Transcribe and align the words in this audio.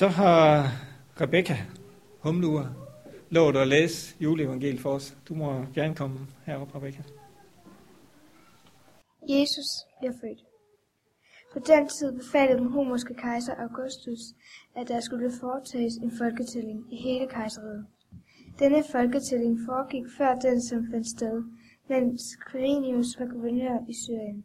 Så 0.00 0.08
har 0.08 0.70
Rebecca 1.20 1.54
Humluer 2.18 2.66
lovet 3.30 3.56
at 3.56 3.68
læse 3.68 4.16
juleevangeliet 4.20 4.80
for 4.80 4.90
os. 4.90 5.16
Du 5.28 5.34
må 5.34 5.64
gerne 5.74 5.94
komme 5.94 6.18
herop, 6.46 6.74
Rebecca. 6.74 7.02
Jesus 9.28 9.66
bliver 9.98 10.12
født. 10.20 10.44
På 11.52 11.58
den 11.58 11.88
tid 11.88 12.12
befalede 12.12 12.58
den 12.58 12.74
romerske 12.76 13.14
kejser 13.14 13.54
Augustus, 13.54 14.20
at 14.76 14.88
der 14.88 15.00
skulle 15.00 15.32
foretages 15.40 15.94
en 15.94 16.12
folketælling 16.18 16.92
i 16.92 16.96
hele 16.96 17.26
kejseriet. 17.28 17.86
Denne 18.58 18.84
folketælling 18.92 19.58
foregik 19.66 20.04
før 20.18 20.34
den, 20.34 20.62
som 20.62 20.86
fandt 20.90 21.06
sted, 21.16 21.44
mens 21.88 22.22
Quirinius 22.50 23.18
var 23.18 23.26
guvernør 23.26 23.78
i 23.88 23.94
Syrien. 24.04 24.44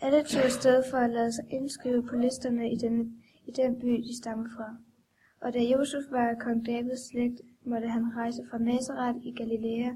Alle 0.00 0.22
tog 0.22 0.42
afsted 0.42 0.84
for 0.90 0.98
at 0.98 1.10
lade 1.10 1.32
sig 1.32 1.44
indskrive 1.50 2.02
på 2.02 2.16
listerne 2.16 2.72
i, 2.72 2.76
denne, 2.76 3.23
i 3.46 3.50
den 3.50 3.78
by, 3.80 4.02
de 4.06 4.16
stammer 4.16 4.48
fra. 4.56 4.76
Og 5.40 5.54
da 5.54 5.62
Josef 5.62 6.02
var 6.10 6.34
kong 6.40 6.66
Davids 6.66 7.08
slægt, 7.08 7.40
måtte 7.64 7.88
han 7.88 8.16
rejse 8.16 8.42
fra 8.50 8.58
Nazareth 8.58 9.26
i 9.26 9.32
Galilea 9.32 9.90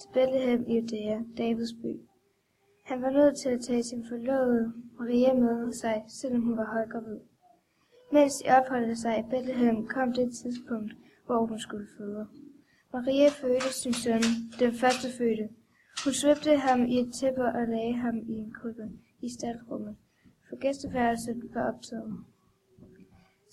til 0.00 0.08
Bethlehem 0.14 0.64
i 0.68 0.74
Judæa, 0.78 1.20
Davids 1.38 1.72
by. 1.72 2.00
Han 2.84 3.02
var 3.02 3.10
nødt 3.10 3.36
til 3.36 3.48
at 3.48 3.60
tage 3.60 3.82
sin 3.82 4.04
forlovede 4.08 4.72
Maria 4.98 5.34
med 5.34 5.72
sig, 5.72 6.04
selvom 6.08 6.42
hun 6.42 6.56
var 6.56 6.72
højgravid. 6.72 7.20
Mens 8.12 8.34
de 8.36 8.48
opholdte 8.48 8.96
sig 8.96 9.18
i 9.18 9.30
Bethlehem, 9.30 9.86
kom 9.86 10.12
det 10.12 10.32
tidspunkt, 10.32 10.92
hvor 11.26 11.46
hun 11.46 11.58
skulle 11.58 11.86
føde. 11.98 12.26
Maria 12.92 13.28
fødte 13.28 13.72
sin 13.72 13.92
søn, 13.92 14.22
den 14.60 14.72
første 14.72 15.08
fødte. 15.18 15.48
Hun 16.04 16.12
svøbte 16.12 16.56
ham 16.56 16.86
i 16.86 16.98
et 17.00 17.12
tæppe 17.20 17.44
og 17.44 17.68
lagde 17.68 17.94
ham 17.94 18.16
i 18.16 18.32
en 18.32 18.52
krybbe 18.52 18.90
i 19.20 19.28
staldrummet, 19.28 19.96
for 20.48 20.56
gæsteværelset 20.56 21.42
var 21.54 21.72
optaget. 21.72 22.24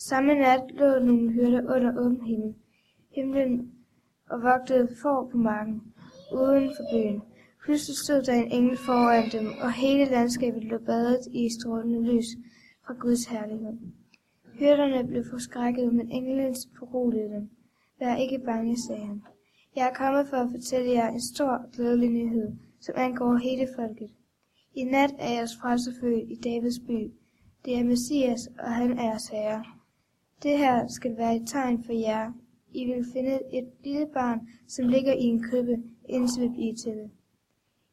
Samme 0.09 0.33
nat 0.33 0.63
lå 0.69 0.99
nogle 0.99 1.31
hyrder 1.31 1.75
under 1.75 1.99
åben 1.99 2.21
himmel, 2.21 2.53
himlen 3.15 3.71
og 4.29 4.41
vogtede 4.41 4.87
for 5.01 5.29
på 5.31 5.37
marken, 5.37 5.81
uden 6.33 6.69
for 6.77 6.83
byen. 6.93 7.21
Pludselig 7.63 7.97
stod 7.97 8.21
der 8.21 8.33
en 8.33 8.51
engel 8.51 8.77
foran 8.77 9.29
dem, 9.31 9.47
og 9.63 9.71
hele 9.71 10.05
landskabet 10.05 10.63
lå 10.63 10.77
badet 10.77 11.19
i 11.31 11.49
strålende 11.59 12.13
lys 12.13 12.25
fra 12.85 12.93
Guds 12.93 13.25
herlighed. 13.25 13.77
Hyrderne 14.59 15.07
blev 15.07 15.23
forskrækket, 15.31 15.93
men 15.93 16.11
englen 16.11 16.55
beroligede 16.79 17.33
dem. 17.33 17.49
Vær 17.99 18.15
ikke 18.15 18.39
bange, 18.45 18.77
sagde 18.87 19.05
han. 19.05 19.21
Jeg 19.75 19.87
er 19.89 19.93
kommet 19.93 20.27
for 20.27 20.37
at 20.37 20.51
fortælle 20.51 20.91
jer 20.91 21.09
en 21.09 21.21
stor 21.21 21.75
glædelig 21.75 22.09
nyhed, 22.09 22.51
som 22.79 22.95
angår 22.97 23.35
hele 23.35 23.67
folket. 23.75 24.09
I 24.75 24.83
nat 24.83 25.13
er 25.19 25.29
jeres 25.33 25.57
frelse 25.61 25.91
født 26.01 26.29
i 26.29 26.35
Davids 26.35 26.79
by. 26.87 27.11
Det 27.65 27.79
er 27.79 27.83
Messias, 27.83 28.47
og 28.59 28.73
han 28.73 28.99
er 28.99 29.03
jeres 29.03 29.27
herre. 29.27 29.63
Det 30.43 30.57
her 30.57 30.87
skal 30.87 31.17
være 31.17 31.35
et 31.35 31.47
tegn 31.47 31.83
for 31.83 31.93
jer. 31.93 32.31
I 32.73 32.85
vil 32.85 33.05
finde 33.13 33.39
et 33.53 33.67
lille 33.83 34.07
barn, 34.13 34.47
som 34.67 34.87
ligger 34.87 35.13
i 35.13 35.23
en 35.23 35.43
krybbe, 35.43 35.83
indsvibt 36.09 36.57
i 36.57 36.75
til 36.83 36.91
det. 36.91 37.09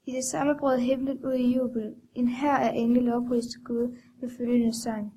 I 0.07 0.13
det 0.13 0.25
samme 0.25 0.55
brød 0.59 0.79
himlen 0.79 1.25
ud 1.25 1.33
i 1.33 1.55
jubel. 1.57 1.95
En 2.15 2.29
her 2.29 2.53
er 2.53 2.71
engle 2.71 3.01
lovpris 3.01 3.47
til 3.47 3.61
Gud 3.65 3.97
med 4.21 4.31
følgende 4.31 4.83
sang. 4.83 5.13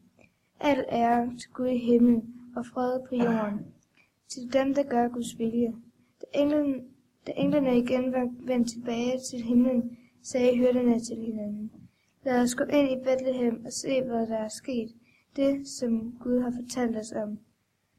Al 0.60 0.86
ære 0.92 1.38
til 1.40 1.50
Gud 1.54 1.68
i 1.68 1.78
himlen 1.78 2.34
og 2.56 2.66
fred 2.66 3.00
på 3.10 3.16
jorden. 3.16 3.60
Til 4.28 4.54
dem, 4.54 4.73
der 4.73 4.84
gør 4.84 5.08
Guds 5.08 5.40
vilje. 5.40 5.73
Da, 6.22 6.40
englen, 6.40 6.84
da 7.28 7.32
englene 7.38 7.78
igen 7.78 8.12
var 8.12 8.30
vendt 8.45 8.70
tilbage 8.70 9.20
til 9.30 9.42
himlen, 9.42 9.98
sagde 10.23 10.58
hyrderne 10.58 11.00
til 11.00 11.18
hinanden. 11.18 11.72
Lad 12.26 12.42
os 12.42 12.56
gå 12.56 12.64
ind 12.64 12.92
i 12.92 13.04
Bethlehem 13.04 13.66
og 13.66 13.73
se, 13.73 14.04
hvad 14.04 14.28
der 14.28 14.38
er 14.38 14.48
sket. 14.48 14.92
Det, 15.36 15.68
som 15.68 16.18
Gud 16.20 16.42
har 16.42 16.54
fortalt 16.62 16.98
os 16.98 17.12
om. 17.12 17.40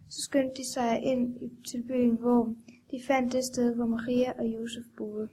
Så 0.09 0.23
skyndte 0.23 0.63
de 0.63 0.73
sig 0.73 1.03
ind 1.03 1.35
til 1.65 1.83
byen, 1.83 2.17
hvor 2.17 2.55
de 2.91 3.01
fandt 3.07 3.33
det 3.33 3.45
sted, 3.45 3.75
hvor 3.75 3.87
Maria 3.87 4.33
og 4.39 4.47
Josef 4.47 4.85
boede. 4.99 5.29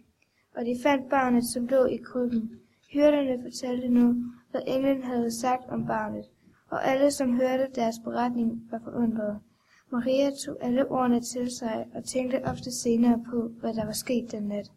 Og 0.56 0.66
de 0.66 0.76
fandt 0.84 1.10
barnet, 1.10 1.46
som 1.46 1.68
lå 1.68 1.86
i 1.86 1.98
krybben. 1.98 2.52
Hyrderne 2.94 3.44
fortalte 3.44 3.90
nu, 3.90 4.16
hvad 4.52 4.62
englen 4.68 5.04
havde 5.04 5.32
sagt 5.32 5.70
om 5.70 5.86
barnet, 5.86 6.26
og 6.70 6.88
alle, 6.88 7.12
som 7.12 7.36
hørte 7.36 7.68
deres 7.76 7.96
beretning, 8.04 8.68
var 8.72 8.82
forundrede. 8.84 9.40
Maria 9.92 10.32
tog 10.46 10.58
alle 10.62 10.92
ordene 10.92 11.22
til 11.22 11.52
sig 11.58 11.88
og 11.96 12.04
tænkte 12.04 12.46
ofte 12.46 12.72
senere 12.72 13.24
på, 13.32 13.48
hvad 13.60 13.74
der 13.74 13.86
var 13.86 13.92
sket 13.92 14.32
den 14.32 14.44
nat. 14.44 14.72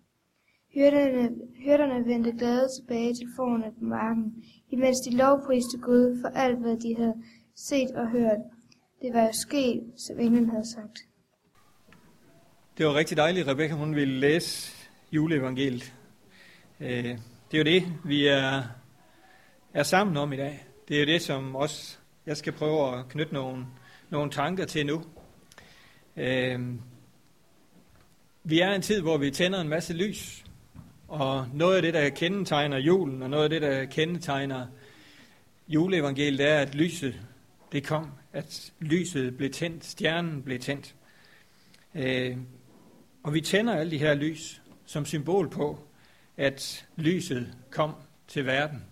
Hyrderne, 0.75 1.31
hyrderne 1.65 2.07
vendte 2.07 2.33
glade 2.33 2.69
tilbage 2.79 3.15
til 3.15 3.29
forne 3.37 3.73
på 3.79 3.85
marken, 3.85 4.45
imens 4.71 5.01
de 5.01 5.17
lovpriste 5.17 5.79
Gud 5.79 6.21
for 6.21 6.29
alt, 6.29 6.59
hvad 6.59 6.77
de 6.77 6.97
havde 6.97 7.15
set 7.57 7.91
og 7.91 8.11
hørt. 8.11 8.39
Det 9.03 9.15
var 9.15 9.23
jo 9.23 9.33
sket, 9.33 9.83
som 9.97 10.21
englen 10.21 10.51
havde 10.51 10.71
sagt. 10.71 10.99
Det 12.79 12.87
var 12.87 12.95
rigtig 12.95 13.17
dejligt, 13.17 13.49
Rebecca, 13.49 13.75
hun 13.75 13.95
ville 13.95 14.21
læse 14.21 14.73
juleevangeliet. 15.13 15.95
Øh, 16.81 17.19
det 17.51 17.55
er 17.55 17.59
jo 17.59 17.65
det, 17.65 17.83
vi 18.05 18.27
er, 18.27 18.63
er 19.75 19.83
sammen 19.83 20.17
om 20.17 20.33
i 20.33 20.37
dag. 20.37 20.67
Det 20.89 20.97
er 20.97 21.01
jo 21.01 21.07
det, 21.07 21.23
som 21.23 21.57
også 21.57 21.99
jeg 22.27 22.37
skal 22.37 22.53
prøve 22.53 22.99
at 22.99 23.09
knytte 23.09 23.35
nogle, 23.35 23.67
nogle 24.11 24.31
tanker 24.31 24.65
til 24.65 24.87
nu. 24.87 25.03
Øh, 26.17 26.61
vi 28.45 28.61
er 28.61 28.73
i 28.73 28.75
en 28.75 28.83
tid, 28.83 29.01
hvor 29.01 29.19
vi 29.19 29.31
tænder 29.31 29.61
en 29.61 29.69
masse 29.69 29.93
lys, 29.93 30.45
og 31.13 31.47
noget 31.55 31.77
af 31.77 31.83
det, 31.83 31.95
der 31.95 32.09
kendetegner 32.09 32.79
julen, 32.79 33.23
og 33.23 33.31
noget 33.31 33.45
af 33.45 33.51
det, 33.51 33.63
der 33.63 33.85
kendetegner 33.85 34.67
juleevangeliet, 35.69 36.49
er, 36.49 36.59
at 36.59 36.75
lyset, 36.75 37.21
det 37.73 37.85
kom, 37.85 38.11
at 38.33 38.73
lyset 38.81 39.37
blev 39.37 39.51
tændt, 39.51 39.85
stjernen 39.85 40.43
blev 40.43 40.59
tændt. 40.59 40.95
Øh, 41.95 42.37
og 43.23 43.35
vi 43.35 43.41
tænder 43.41 43.75
alle 43.75 43.91
de 43.91 43.99
her 43.99 44.15
lys 44.15 44.63
som 44.87 45.05
symbol 45.05 45.51
på, 45.51 45.79
at 46.37 46.87
lyset 46.97 47.55
kom 47.71 47.95
til 48.29 48.47
verden. 48.47 48.85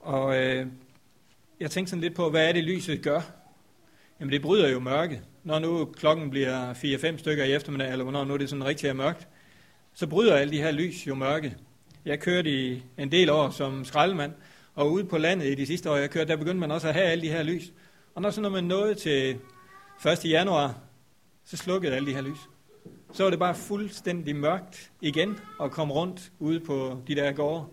Og 0.00 0.44
øh, 0.44 0.66
jeg 1.60 1.70
tænkte 1.70 1.90
sådan 1.90 2.02
lidt 2.02 2.14
på, 2.14 2.30
hvad 2.30 2.48
er 2.48 2.52
det, 2.52 2.64
lyset 2.64 3.02
gør? 3.02 3.20
Jamen 4.20 4.32
det 4.32 4.42
bryder 4.42 4.68
jo 4.68 4.80
mørke. 4.80 5.22
Når 5.44 5.58
nu 5.58 5.84
klokken 5.84 6.30
bliver 6.30 6.74
4-5 6.74 7.18
stykker 7.18 7.44
i 7.44 7.52
eftermiddag, 7.52 7.92
eller 7.92 8.02
hvornår 8.02 8.24
nu 8.24 8.34
er 8.34 8.38
det 8.38 8.48
sådan 8.48 8.64
rigtig 8.64 8.88
er 8.88 8.92
mørkt, 8.92 9.28
så 9.98 10.06
bryder 10.06 10.36
alle 10.36 10.52
de 10.52 10.62
her 10.62 10.70
lys 10.70 11.06
jo 11.06 11.14
mørke. 11.14 11.56
Jeg 12.04 12.20
kørte 12.20 12.50
i 12.50 12.82
en 12.98 13.12
del 13.12 13.30
år 13.30 13.50
som 13.50 13.84
skraldemand, 13.84 14.32
og 14.74 14.92
ude 14.92 15.04
på 15.04 15.18
landet 15.18 15.46
i 15.46 15.54
de 15.54 15.66
sidste 15.66 15.90
år, 15.90 15.96
jeg 15.96 16.10
kørte, 16.10 16.28
der 16.28 16.36
begyndte 16.36 16.60
man 16.60 16.70
også 16.70 16.88
at 16.88 16.94
have 16.94 17.06
alle 17.06 17.22
de 17.22 17.28
her 17.28 17.42
lys. 17.42 17.72
Og 18.14 18.22
når 18.22 18.30
så 18.30 18.40
når 18.40 18.48
man 18.48 18.64
nåede 18.64 18.94
til 18.94 19.38
1. 20.06 20.24
januar, 20.24 20.80
så 21.44 21.56
slukkede 21.56 21.94
alle 21.94 22.08
de 22.08 22.14
her 22.14 22.20
lys. 22.20 22.38
Så 23.12 23.22
var 23.22 23.30
det 23.30 23.38
bare 23.38 23.54
fuldstændig 23.54 24.36
mørkt 24.36 24.90
igen 25.00 25.38
at 25.62 25.70
komme 25.70 25.94
rundt 25.94 26.32
ude 26.38 26.60
på 26.60 27.02
de 27.06 27.14
der 27.14 27.32
gårde. 27.32 27.66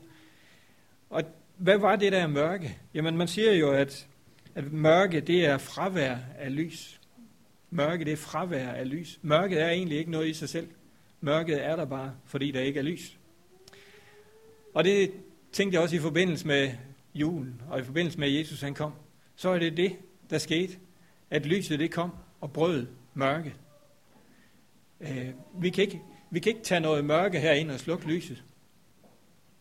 Og 1.10 1.24
hvad 1.58 1.78
var 1.78 1.96
det 1.96 2.12
der 2.12 2.28
mørke? 2.28 2.78
Jamen 2.94 3.18
man 3.18 3.28
siger 3.28 3.54
jo, 3.54 3.72
at, 3.72 4.08
at 4.56 4.72
mørke 4.72 5.20
det 5.20 5.46
er 5.46 5.58
fravær 5.58 6.18
af 6.38 6.56
lys. 6.56 7.00
Mørke 7.70 8.06
det 8.06 8.14
er 8.14 8.18
fravær 8.18 8.70
af 8.70 8.90
lys. 8.90 9.20
Mørket 9.22 9.62
er 9.62 9.70
egentlig 9.70 9.98
ikke 9.98 10.12
noget 10.12 10.28
i 10.28 10.34
sig 10.34 10.50
selv. 10.50 10.68
Mørket 11.26 11.66
er 11.66 11.76
der 11.76 11.86
bare, 11.86 12.16
fordi 12.26 12.52
der 12.52 12.62
ikke 12.62 12.80
er 12.80 12.84
lys. 12.84 13.18
Og 14.74 14.84
det 14.84 15.12
tænkte 15.52 15.76
jeg 15.76 15.84
også 15.84 15.96
i 15.96 16.00
forbindelse 16.00 16.48
med 16.48 16.72
julen, 17.16 17.62
og 17.70 17.80
i 17.80 17.84
forbindelse 17.84 18.20
med, 18.20 18.28
at 18.28 18.40
Jesus 18.40 18.62
han 18.62 18.74
kom. 18.74 18.94
Så 19.36 19.50
er 19.50 19.60
det 19.60 19.78
det, 19.78 19.98
der 20.30 20.38
skete, 20.38 20.78
at 21.30 21.46
lyset 21.46 21.80
det 21.80 21.92
kom 21.92 22.12
og 22.42 22.54
brød 22.54 22.88
mørke. 23.14 23.56
Øh, 25.00 25.30
vi, 25.62 25.70
kan 25.70 25.84
ikke, 25.84 26.02
vi 26.32 26.40
kan 26.40 26.50
ikke 26.50 26.64
tage 26.64 26.82
noget 26.82 27.06
mørke 27.06 27.40
herind 27.40 27.72
og 27.72 27.80
slukke 27.80 28.08
lyset. 28.08 28.44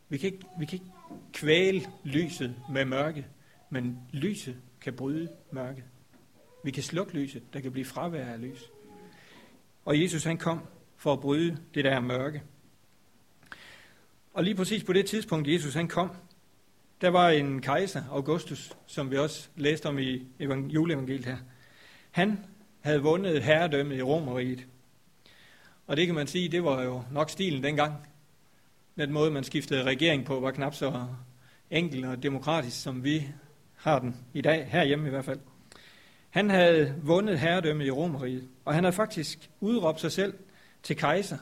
Vi 0.09 0.19
kan, 0.19 0.33
ikke, 0.33 0.45
vi 0.59 0.67
kan 0.67 0.77
ikke 0.77 0.93
kvæle 1.33 1.83
lyset 2.05 2.55
med 2.71 2.85
mørke, 2.85 3.27
men 3.71 3.99
lyset 4.13 4.57
kan 4.81 4.93
bryde 4.93 5.29
mørke. 5.51 5.85
Vi 6.65 6.71
kan 6.71 6.83
slukke 6.83 7.13
lyset, 7.13 7.43
der 7.53 7.61
kan 7.61 7.73
blive 7.73 7.85
fravær 7.85 8.27
af 8.27 8.41
lys. 8.41 8.71
Og 9.85 10.03
Jesus 10.03 10.25
han 10.25 10.39
kom 10.39 10.61
for 11.05 11.13
at 11.13 11.21
bryde 11.21 11.57
det 11.75 11.85
der 11.85 12.01
mørke. 12.01 12.43
Og 14.35 14.45
lige 14.45 14.55
præcis 14.55 14.85
på 14.85 14.93
det 14.93 15.07
tidspunkt, 15.07 15.49
Jesus 15.49 15.75
han 15.75 15.89
kom, 15.89 16.11
der 17.01 17.09
var 17.09 17.29
en 17.29 17.61
kejser, 17.61 18.03
Augustus, 18.11 18.73
som 18.87 19.11
vi 19.11 19.17
også 19.17 19.49
læste 19.57 19.87
om 19.87 19.99
i 19.99 20.27
juleevangeliet 20.69 21.25
her. 21.25 21.37
Han 22.11 22.45
havde 22.81 23.03
vundet 23.03 23.43
herredømmet 23.43 23.97
i 23.97 24.03
Romeriet. 24.03 24.67
Og 25.87 25.97
det 25.97 26.07
kan 26.07 26.15
man 26.15 26.27
sige, 26.27 26.49
det 26.49 26.65
var 26.65 26.83
jo 26.83 27.03
nok 27.11 27.31
stilen 27.31 27.63
dengang. 27.63 27.95
Den 28.97 29.13
måde, 29.13 29.31
man 29.31 29.45
skiftede 29.45 29.83
regering 29.83 30.25
på, 30.25 30.41
var 30.41 30.51
knap 30.51 30.75
så 30.75 31.07
enkel 31.71 32.05
og 32.05 32.23
demokratisk, 32.23 32.83
som 32.83 33.05
vi 33.05 33.29
har 33.77 33.99
den 33.99 34.17
i 34.35 34.41
dag, 34.41 34.67
herhjemme 34.67 35.07
i 35.07 35.11
hvert 35.11 35.25
fald. 35.25 35.41
Han 36.31 36.51
havde 36.51 36.95
vundet 37.03 37.39
herredømmet 37.39 37.87
i 37.87 37.91
Romeriet, 37.91 38.49
og 38.65 38.75
han 38.75 38.85
havde 38.85 38.97
faktisk 38.97 39.51
udråbt 39.61 40.01
sig 40.01 40.13
selv 40.13 40.35
til 40.85 40.97
kejser 40.97 41.39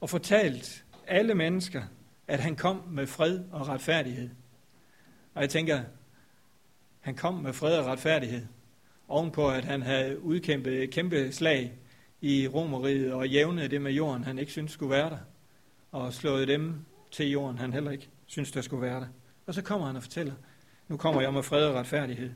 og 0.00 0.10
fortalt 0.10 0.84
alle 1.06 1.34
mennesker, 1.34 1.82
at 2.28 2.40
han 2.40 2.56
kom 2.56 2.82
med 2.88 3.06
fred 3.06 3.40
og 3.52 3.68
retfærdighed. 3.68 4.30
Og 5.34 5.42
jeg 5.42 5.50
tænker, 5.50 5.82
han 7.00 7.14
kom 7.14 7.34
med 7.34 7.52
fred 7.52 7.78
og 7.78 7.86
retfærdighed. 7.86 8.46
ovenpå 9.08 9.50
at 9.50 9.64
han 9.64 9.82
havde 9.82 10.20
udkæmpet 10.20 10.82
et 10.82 10.90
kæmpe 10.90 11.32
slag 11.32 11.72
i 12.20 12.48
Romeriet 12.48 13.12
og 13.12 13.28
jævnet 13.28 13.70
det 13.70 13.80
med 13.80 13.92
jorden, 13.92 14.24
han 14.24 14.38
ikke 14.38 14.52
syntes 14.52 14.72
skulle 14.72 14.90
være 14.90 15.10
der, 15.10 15.18
og 15.92 16.12
slået 16.12 16.48
dem 16.48 16.84
til 17.10 17.30
jorden, 17.30 17.58
han 17.58 17.72
heller 17.72 17.90
ikke 17.90 18.08
synes, 18.26 18.52
der 18.52 18.60
skulle 18.60 18.82
være 18.82 19.00
der. 19.00 19.06
Og 19.46 19.54
så 19.54 19.62
kommer 19.62 19.86
han 19.86 19.96
og 19.96 20.02
fortæller, 20.02 20.34
nu 20.88 20.96
kommer 20.96 21.20
jeg 21.20 21.32
med 21.32 21.42
fred 21.42 21.66
og 21.66 21.74
retfærdighed. 21.74 22.30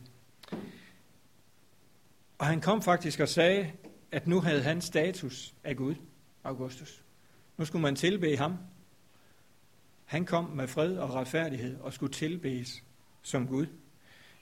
Og 2.38 2.46
han 2.46 2.60
kom 2.60 2.82
faktisk 2.82 3.20
og 3.20 3.28
sagde, 3.28 3.72
at 4.12 4.26
nu 4.26 4.40
havde 4.40 4.62
han 4.62 4.80
status 4.80 5.54
af 5.64 5.76
Gud, 5.76 5.94
Augustus. 6.46 7.02
Nu 7.56 7.64
skulle 7.64 7.82
man 7.82 7.96
tilbe 7.96 8.36
ham. 8.36 8.56
Han 10.04 10.24
kom 10.24 10.44
med 10.44 10.68
fred 10.68 10.96
og 10.96 11.14
retfærdighed 11.14 11.80
og 11.80 11.92
skulle 11.92 12.12
tilbes 12.12 12.82
som 13.22 13.46
Gud. 13.46 13.66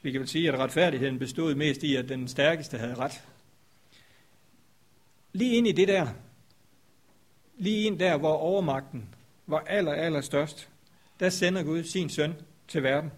Vi 0.03 0.13
kan 0.13 0.21
vel 0.21 0.29
sige, 0.29 0.53
at 0.53 0.59
retfærdigheden 0.59 1.19
bestod 1.19 1.55
mest 1.55 1.83
i, 1.83 1.97
at 1.97 2.09
den 2.09 2.29
stærkeste 2.29 2.79
havde 2.79 2.95
ret. 2.95 3.25
Lige 5.33 5.57
ind 5.57 5.67
i 5.67 5.73
det 5.73 5.89
der, 5.89 6.09
lige 7.57 7.83
ind 7.83 7.99
der, 7.99 8.17
hvor 8.19 8.33
overmagten 8.33 9.15
var 9.47 9.59
aller, 9.59 9.93
aller 9.93 10.21
størst, 10.21 10.71
der 11.21 11.29
sender 11.29 11.63
Gud 11.63 11.83
sin 11.83 12.09
søn 12.09 12.35
til 12.69 12.83
verden 12.83 13.11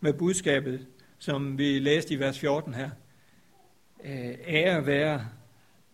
med 0.00 0.12
budskabet, 0.12 0.86
som 1.18 1.58
vi 1.58 1.78
læste 1.78 2.14
i 2.14 2.18
vers 2.18 2.38
14 2.38 2.74
her. 2.74 2.90
Øh, 4.04 4.34
ære 4.46 4.86
være 4.86 5.28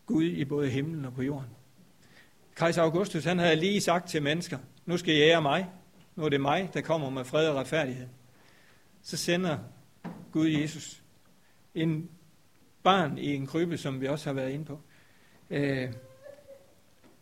Gud 0.06 0.24
i 0.24 0.44
både 0.44 0.70
himlen 0.70 1.04
og 1.04 1.14
på 1.14 1.22
jorden. 1.22 1.48
Kejser 2.54 2.82
Augustus 2.82 3.24
han 3.24 3.38
havde 3.38 3.56
lige 3.56 3.80
sagt 3.80 4.08
til 4.08 4.22
mennesker, 4.22 4.58
nu 4.86 4.96
skal 4.96 5.14
I 5.14 5.20
ære 5.20 5.42
mig, 5.42 5.70
nu 6.16 6.24
er 6.24 6.28
det 6.28 6.40
mig, 6.40 6.70
der 6.74 6.80
kommer 6.80 7.10
med 7.10 7.24
fred 7.24 7.48
og 7.48 7.56
retfærdighed. 7.56 8.08
Så 9.02 9.16
sender 9.16 9.58
Gud 10.32 10.46
Jesus 10.46 11.02
en 11.74 12.10
barn 12.82 13.18
i 13.18 13.34
en 13.34 13.46
krybbe, 13.46 13.78
som 13.78 14.00
vi 14.00 14.08
også 14.08 14.28
har 14.28 14.34
været 14.34 14.50
inde 14.50 14.64
på, 14.64 14.80
øh, 15.50 15.92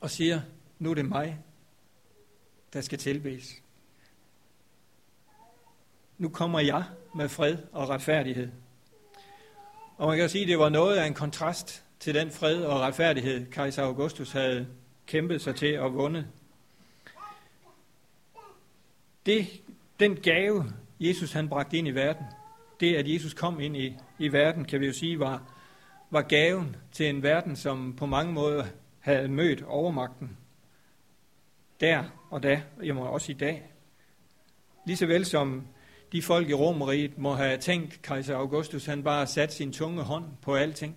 og 0.00 0.10
siger, 0.10 0.40
nu 0.78 0.90
er 0.90 0.94
det 0.94 1.04
mig, 1.04 1.38
der 2.72 2.80
skal 2.80 2.98
tilbes. 2.98 3.62
Nu 6.18 6.28
kommer 6.28 6.60
jeg 6.60 6.84
med 7.14 7.28
fred 7.28 7.58
og 7.72 7.88
retfærdighed. 7.88 8.48
Og 9.96 10.08
man 10.08 10.18
kan 10.18 10.28
sige, 10.28 10.42
at 10.42 10.48
det 10.48 10.58
var 10.58 10.68
noget 10.68 10.96
af 10.96 11.06
en 11.06 11.14
kontrast 11.14 11.84
til 12.00 12.14
den 12.14 12.30
fred 12.30 12.62
og 12.62 12.80
retfærdighed, 12.80 13.46
kejser 13.46 13.82
Augustus 13.82 14.32
havde 14.32 14.66
kæmpet 15.10 15.42
sig 15.42 15.56
til 15.56 15.66
at 15.66 15.94
vundet. 15.94 16.26
Det, 19.26 19.46
den 20.00 20.16
gave, 20.16 20.64
Jesus 21.00 21.32
han 21.32 21.48
bragte 21.48 21.76
ind 21.76 21.88
i 21.88 21.90
verden, 21.90 22.24
det 22.80 22.96
at 22.96 23.12
Jesus 23.12 23.34
kom 23.34 23.60
ind 23.60 23.76
i, 23.76 23.96
i 24.18 24.32
verden, 24.32 24.64
kan 24.64 24.80
vi 24.80 24.86
jo 24.86 24.92
sige, 24.92 25.18
var, 25.18 25.42
var 26.10 26.22
gaven 26.22 26.76
til 26.92 27.08
en 27.08 27.22
verden, 27.22 27.56
som 27.56 27.96
på 27.96 28.06
mange 28.06 28.32
måder 28.32 28.64
havde 29.00 29.28
mødt 29.28 29.62
overmagten. 29.62 30.36
Der 31.80 32.04
og 32.30 32.42
da, 32.42 32.62
må 32.94 33.04
også 33.04 33.32
i 33.32 33.34
dag. 33.34 33.72
Ligeså 34.86 35.06
vel 35.06 35.24
som 35.24 35.66
de 36.12 36.22
folk 36.22 36.48
i 36.48 36.54
Romeriet 36.54 37.18
må 37.18 37.34
have 37.34 37.58
tænkt, 37.58 38.02
kejser 38.02 38.36
Augustus 38.36 38.86
han 38.86 39.02
bare 39.02 39.26
sat 39.26 39.52
sin 39.52 39.72
tunge 39.72 40.02
hånd 40.02 40.24
på 40.42 40.54
alting. 40.54 40.96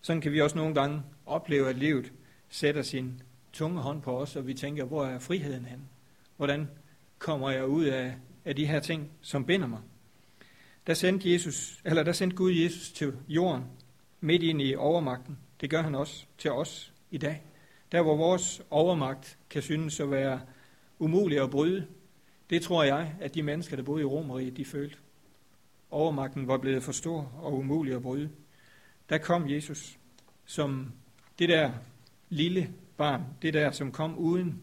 Sådan 0.00 0.22
kan 0.22 0.32
vi 0.32 0.40
også 0.40 0.56
nogle 0.56 0.74
gange 0.74 1.02
opleve, 1.26 1.68
at 1.68 1.76
livet 1.76 2.12
sætter 2.48 2.82
sin 2.82 3.22
tunge 3.52 3.80
hånd 3.80 4.02
på 4.02 4.18
os, 4.18 4.36
og 4.36 4.46
vi 4.46 4.54
tænker, 4.54 4.84
hvor 4.84 5.04
er 5.04 5.18
friheden 5.18 5.64
hen? 5.64 5.88
Hvordan 6.36 6.68
kommer 7.18 7.50
jeg 7.50 7.66
ud 7.66 7.84
af, 7.84 8.14
af 8.44 8.56
de 8.56 8.66
her 8.66 8.80
ting, 8.80 9.10
som 9.20 9.44
binder 9.44 9.66
mig? 9.66 9.80
Der 10.86 10.94
sendte, 10.94 11.32
Jesus, 11.32 11.80
eller 11.84 12.02
der 12.02 12.12
sendte 12.12 12.36
Gud 12.36 12.52
Jesus 12.52 12.92
til 12.92 13.12
jorden, 13.28 13.64
midt 14.20 14.42
ind 14.42 14.62
i 14.62 14.74
overmagten. 14.74 15.38
Det 15.60 15.70
gør 15.70 15.82
han 15.82 15.94
også 15.94 16.26
til 16.38 16.50
os 16.50 16.92
i 17.10 17.18
dag. 17.18 17.42
Der 17.92 18.02
hvor 18.02 18.16
vores 18.16 18.62
overmagt 18.70 19.38
kan 19.50 19.62
synes 19.62 20.00
at 20.00 20.10
være 20.10 20.40
umulig 20.98 21.40
at 21.40 21.50
bryde, 21.50 21.86
det 22.50 22.62
tror 22.62 22.82
jeg, 22.82 23.14
at 23.20 23.34
de 23.34 23.42
mennesker, 23.42 23.76
der 23.76 23.82
boede 23.82 24.02
i 24.02 24.04
Romeriet, 24.04 24.56
de 24.56 24.64
følte. 24.64 24.96
Overmagten 25.90 26.48
var 26.48 26.58
blevet 26.58 26.82
for 26.82 26.92
stor 26.92 27.32
og 27.42 27.58
umulig 27.58 27.94
at 27.94 28.02
bryde. 28.02 28.30
Der 29.08 29.18
kom 29.18 29.50
Jesus 29.50 29.98
som 30.44 30.92
det 31.38 31.48
der 31.48 31.72
lille 32.28 32.74
barn, 33.02 33.24
det 33.42 33.54
der, 33.54 33.70
som 33.70 33.92
kom 33.92 34.18
uden 34.18 34.62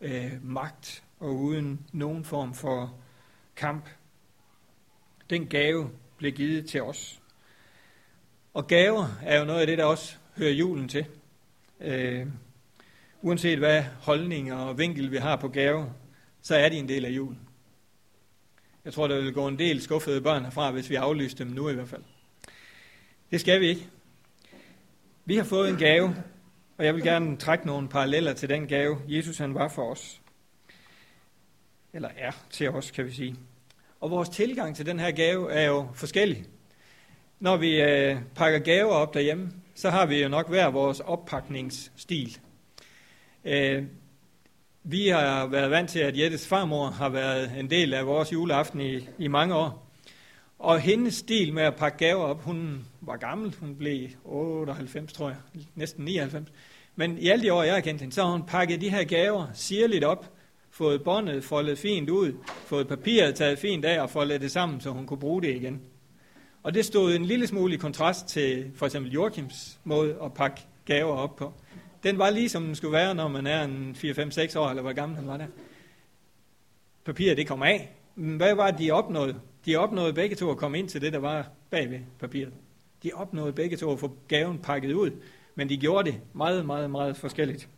øh, 0.00 0.32
magt 0.42 1.04
og 1.18 1.36
uden 1.36 1.86
nogen 1.92 2.24
form 2.24 2.54
for 2.54 2.94
kamp. 3.56 3.88
Den 5.30 5.46
gave 5.46 5.90
blev 6.16 6.32
givet 6.32 6.66
til 6.66 6.82
os. 6.82 7.20
Og 8.54 8.66
gaver 8.66 9.06
er 9.22 9.38
jo 9.38 9.44
noget 9.44 9.60
af 9.60 9.66
det, 9.66 9.78
der 9.78 9.84
også 9.84 10.16
hører 10.36 10.50
julen 10.50 10.88
til. 10.88 11.06
Øh, 11.80 12.26
uanset 13.22 13.58
hvad 13.58 13.82
holdning 13.82 14.52
og 14.52 14.78
vinkel 14.78 15.10
vi 15.10 15.16
har 15.16 15.36
på 15.36 15.48
gaver, 15.48 15.86
så 16.42 16.56
er 16.56 16.68
de 16.68 16.76
en 16.76 16.88
del 16.88 17.04
af 17.04 17.10
julen. 17.10 17.40
Jeg 18.84 18.92
tror, 18.92 19.06
der 19.06 19.20
vil 19.20 19.32
gå 19.32 19.48
en 19.48 19.58
del 19.58 19.82
skuffede 19.82 20.20
børn 20.20 20.44
herfra, 20.44 20.70
hvis 20.70 20.90
vi 20.90 20.94
aflyste 20.94 21.44
dem 21.44 21.52
nu 21.52 21.68
i 21.68 21.74
hvert 21.74 21.88
fald. 21.88 22.02
Det 23.30 23.40
skal 23.40 23.60
vi 23.60 23.66
ikke. 23.66 23.88
Vi 25.24 25.36
har 25.36 25.44
fået 25.44 25.70
en 25.70 25.76
gave, 25.76 26.14
og 26.80 26.86
jeg 26.86 26.94
vil 26.94 27.02
gerne 27.02 27.36
trække 27.36 27.66
nogle 27.66 27.88
paralleller 27.88 28.32
til 28.32 28.48
den 28.48 28.66
gave, 28.66 28.98
Jesus 29.08 29.38
han 29.38 29.54
var 29.54 29.68
for 29.68 29.90
os. 29.92 30.20
Eller 31.92 32.08
er 32.16 32.30
til 32.50 32.70
os, 32.70 32.90
kan 32.90 33.06
vi 33.06 33.12
sige. 33.12 33.36
Og 34.00 34.10
vores 34.10 34.28
tilgang 34.28 34.76
til 34.76 34.86
den 34.86 34.98
her 34.98 35.10
gave 35.10 35.52
er 35.52 35.66
jo 35.66 35.88
forskellig. 35.94 36.44
Når 37.40 37.56
vi 37.56 37.82
øh, 37.82 38.16
pakker 38.34 38.58
gaver 38.58 38.92
op 38.92 39.14
derhjemme, 39.14 39.52
så 39.74 39.90
har 39.90 40.06
vi 40.06 40.22
jo 40.22 40.28
nok 40.28 40.48
hver 40.48 40.66
vores 40.66 41.00
oppakningsstil. 41.00 42.38
Øh, 43.44 43.84
vi 44.82 45.08
har 45.08 45.46
været 45.46 45.70
vant 45.70 45.90
til, 45.90 46.00
at 46.00 46.18
Jettes 46.18 46.48
farmor 46.48 46.86
har 46.86 47.08
været 47.08 47.58
en 47.58 47.70
del 47.70 47.94
af 47.94 48.06
vores 48.06 48.32
juleaften 48.32 48.80
i, 48.80 49.08
i 49.18 49.28
mange 49.28 49.54
år. 49.54 49.89
Og 50.60 50.80
hendes 50.80 51.14
stil 51.14 51.52
med 51.52 51.62
at 51.62 51.76
pakke 51.76 51.98
gaver 51.98 52.24
op, 52.24 52.42
hun 52.42 52.84
var 53.00 53.16
gammel, 53.16 53.54
hun 53.60 53.76
blev 53.76 54.08
98, 54.24 55.12
tror 55.12 55.28
jeg, 55.28 55.38
næsten 55.74 56.04
99. 56.04 56.52
Men 56.96 57.18
i 57.18 57.28
alle 57.28 57.44
de 57.44 57.52
år, 57.52 57.62
jeg 57.62 57.74
har 57.74 57.80
kendt 57.80 58.00
hende, 58.00 58.14
så 58.14 58.24
har 58.24 58.32
hun 58.32 58.42
pakket 58.42 58.80
de 58.80 58.90
her 58.90 59.04
gaver 59.04 59.46
sirligt 59.54 60.04
op, 60.04 60.32
fået 60.70 61.04
båndet 61.04 61.44
foldet 61.44 61.78
fint 61.78 62.10
ud, 62.10 62.32
fået 62.66 62.88
papiret 62.88 63.34
taget 63.34 63.58
fint 63.58 63.84
af 63.84 64.00
og 64.00 64.10
foldet 64.10 64.40
det 64.40 64.50
sammen, 64.50 64.80
så 64.80 64.90
hun 64.90 65.06
kunne 65.06 65.20
bruge 65.20 65.42
det 65.42 65.56
igen. 65.56 65.80
Og 66.62 66.74
det 66.74 66.84
stod 66.84 67.14
en 67.14 67.24
lille 67.24 67.46
smule 67.46 67.74
i 67.74 67.76
kontrast 67.76 68.26
til 68.26 68.70
for 68.74 68.86
eksempel 68.86 69.12
Joachims 69.12 69.78
måde 69.84 70.16
at 70.24 70.34
pakke 70.34 70.60
gaver 70.84 71.14
op 71.14 71.36
på. 71.36 71.52
Den 72.02 72.18
var 72.18 72.30
lige 72.30 72.48
som 72.48 72.64
den 72.64 72.74
skulle 72.74 72.92
være, 72.92 73.14
når 73.14 73.28
man 73.28 73.46
er 73.46 73.64
en 73.64 73.96
4-5-6 73.98 74.58
år, 74.58 74.68
eller 74.68 74.82
hvor 74.82 74.92
gammel 74.92 75.16
han 75.16 75.26
var 75.26 75.36
der. 75.36 75.46
Papiret, 77.04 77.36
det 77.36 77.48
kom 77.48 77.62
af. 77.62 77.90
Men 78.14 78.36
hvad 78.36 78.54
var 78.54 78.70
det, 78.70 78.80
de 78.80 78.90
opnåede? 78.90 79.40
De 79.66 79.76
opnåede 79.76 80.12
begge 80.12 80.36
to 80.36 80.50
at 80.50 80.56
komme 80.56 80.78
ind 80.78 80.88
til 80.88 81.00
det, 81.00 81.12
der 81.12 81.18
var 81.18 81.48
bag 81.70 81.90
ved 81.90 82.00
papiret. 82.18 82.52
De 83.02 83.10
opnåede 83.14 83.52
begge 83.52 83.76
to 83.76 83.92
at 83.92 83.98
få 83.98 84.16
gaven 84.28 84.58
pakket 84.58 84.92
ud, 84.92 85.10
men 85.54 85.68
de 85.68 85.76
gjorde 85.76 86.10
det 86.10 86.20
meget, 86.32 86.66
meget, 86.66 86.90
meget 86.90 87.16
forskelligt. 87.16 87.68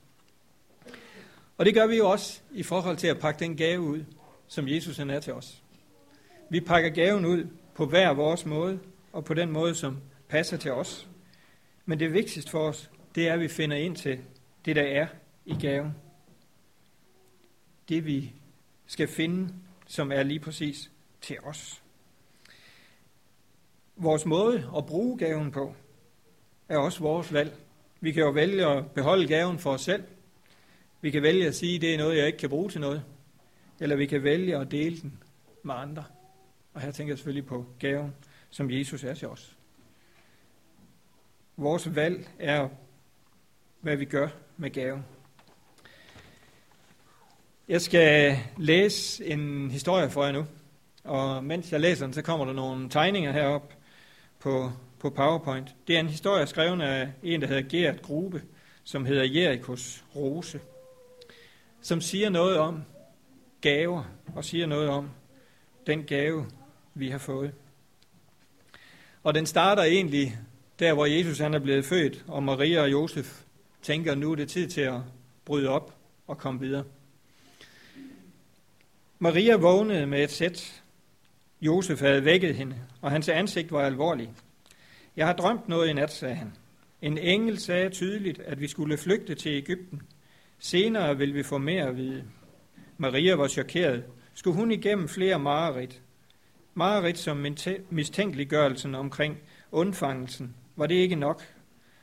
Og 1.58 1.64
det 1.64 1.74
gør 1.74 1.86
vi 1.86 1.96
jo 1.96 2.10
også 2.10 2.40
i 2.52 2.62
forhold 2.62 2.96
til 2.96 3.06
at 3.06 3.18
pakke 3.18 3.40
den 3.40 3.56
gave 3.56 3.80
ud, 3.80 4.04
som 4.48 4.68
Jesus 4.68 4.98
er 4.98 5.20
til 5.20 5.32
os. 5.32 5.62
Vi 6.50 6.60
pakker 6.60 6.90
gaven 6.90 7.24
ud 7.24 7.46
på 7.74 7.86
hver 7.86 8.10
vores 8.10 8.46
måde, 8.46 8.78
og 9.12 9.24
på 9.24 9.34
den 9.34 9.50
måde, 9.50 9.74
som 9.74 9.98
passer 10.28 10.56
til 10.56 10.72
os. 10.72 11.08
Men 11.86 12.00
det 12.00 12.12
vigtigste 12.12 12.50
for 12.50 12.68
os, 12.68 12.90
det 13.14 13.28
er, 13.28 13.32
at 13.32 13.40
vi 13.40 13.48
finder 13.48 13.76
ind 13.76 13.96
til 13.96 14.18
det, 14.64 14.76
der 14.76 14.82
er 14.82 15.06
i 15.46 15.54
gaven. 15.60 15.94
Det 17.88 18.06
vi 18.06 18.32
skal 18.86 19.08
finde, 19.08 19.54
som 19.86 20.12
er 20.12 20.22
lige 20.22 20.40
præcis 20.40 20.90
til 21.22 21.40
os. 21.42 21.82
Vores 23.96 24.26
måde 24.26 24.70
at 24.76 24.86
bruge 24.86 25.18
gaven 25.18 25.50
på, 25.50 25.74
er 26.68 26.78
også 26.78 27.00
vores 27.00 27.32
valg. 27.32 27.56
Vi 28.00 28.12
kan 28.12 28.22
jo 28.22 28.30
vælge 28.30 28.66
at 28.66 28.90
beholde 28.90 29.28
gaven 29.28 29.58
for 29.58 29.72
os 29.72 29.80
selv. 29.80 30.04
Vi 31.00 31.10
kan 31.10 31.22
vælge 31.22 31.46
at 31.46 31.54
sige, 31.54 31.74
at 31.74 31.80
det 31.80 31.94
er 31.94 31.98
noget, 31.98 32.18
jeg 32.18 32.26
ikke 32.26 32.38
kan 32.38 32.48
bruge 32.48 32.70
til 32.70 32.80
noget. 32.80 33.04
Eller 33.80 33.96
vi 33.96 34.06
kan 34.06 34.22
vælge 34.22 34.56
at 34.56 34.70
dele 34.70 35.00
den 35.00 35.18
med 35.62 35.74
andre. 35.74 36.04
Og 36.74 36.80
her 36.80 36.90
tænker 36.90 37.12
jeg 37.12 37.18
selvfølgelig 37.18 37.46
på 37.46 37.66
gaven, 37.78 38.14
som 38.50 38.70
Jesus 38.70 39.04
er 39.04 39.14
til 39.14 39.28
os. 39.28 39.56
Vores 41.56 41.94
valg 41.94 42.28
er, 42.38 42.68
hvad 43.80 43.96
vi 43.96 44.04
gør 44.04 44.28
med 44.56 44.70
gaven. 44.70 45.04
Jeg 47.68 47.80
skal 47.80 48.38
læse 48.58 49.26
en 49.26 49.70
historie 49.70 50.10
for 50.10 50.24
jer 50.24 50.32
nu. 50.32 50.46
Og 51.04 51.44
mens 51.44 51.72
jeg 51.72 51.80
læser 51.80 52.06
den, 52.06 52.14
så 52.14 52.22
kommer 52.22 52.46
der 52.46 52.52
nogle 52.52 52.88
tegninger 52.88 53.32
herop 53.32 53.72
på, 54.38 54.72
på 54.98 55.10
PowerPoint. 55.10 55.74
Det 55.86 55.96
er 55.96 56.00
en 56.00 56.08
historie 56.08 56.46
skrevet 56.46 56.82
af 56.82 57.12
en, 57.22 57.40
der 57.40 57.46
hedder 57.46 57.68
Gert 57.68 58.02
Grube, 58.02 58.42
som 58.84 59.06
hedder 59.06 59.24
Jerikos 59.24 60.04
Rose, 60.16 60.60
som 61.80 62.00
siger 62.00 62.28
noget 62.28 62.58
om 62.58 62.82
gaver, 63.60 64.04
og 64.34 64.44
siger 64.44 64.66
noget 64.66 64.88
om 64.88 65.10
den 65.86 66.04
gave, 66.04 66.46
vi 66.94 67.10
har 67.10 67.18
fået. 67.18 67.52
Og 69.22 69.34
den 69.34 69.46
starter 69.46 69.82
egentlig 69.82 70.38
der 70.78 70.94
hvor 70.94 71.06
Jesus 71.06 71.38
han 71.38 71.54
er 71.54 71.58
blevet 71.58 71.84
født, 71.84 72.24
og 72.28 72.42
Maria 72.42 72.82
og 72.82 72.92
Josef 72.92 73.42
tænker, 73.82 74.14
nu 74.14 74.32
er 74.32 74.36
det 74.36 74.48
tid 74.48 74.68
til 74.68 74.80
at 74.80 75.00
bryde 75.44 75.68
op 75.68 75.94
og 76.26 76.38
komme 76.38 76.60
videre. 76.60 76.84
Maria 79.18 79.56
vågnede 79.56 80.06
med 80.06 80.24
et 80.24 80.30
sæt. 80.30 80.81
Josef 81.62 82.00
havde 82.00 82.24
vækket 82.24 82.54
hende, 82.54 82.76
og 83.00 83.10
hans 83.10 83.28
ansigt 83.28 83.72
var 83.72 83.82
alvorligt. 83.82 84.30
Jeg 85.16 85.26
har 85.26 85.32
drømt 85.32 85.68
noget 85.68 85.88
i 85.88 85.92
nat, 85.92 86.12
sagde 86.12 86.34
han. 86.34 86.52
En 87.02 87.18
engel 87.18 87.58
sagde 87.58 87.90
tydeligt, 87.90 88.38
at 88.38 88.60
vi 88.60 88.68
skulle 88.68 88.96
flygte 88.98 89.34
til 89.34 89.52
Ægypten. 89.52 90.02
Senere 90.58 91.18
vil 91.18 91.34
vi 91.34 91.42
få 91.42 91.58
mere 91.58 91.88
at 91.88 91.96
vide. 91.96 92.24
Maria 92.98 93.34
var 93.34 93.48
chokeret. 93.48 94.04
Skulle 94.34 94.56
hun 94.56 94.70
igennem 94.70 95.08
flere 95.08 95.38
mareridt? 95.38 96.02
Mareridt 96.74 97.18
som 97.18 97.46
mistænkeliggørelsen 97.90 98.94
omkring 98.94 99.38
undfangelsen. 99.72 100.54
Var 100.76 100.86
det 100.86 100.94
ikke 100.94 101.16
nok? 101.16 101.42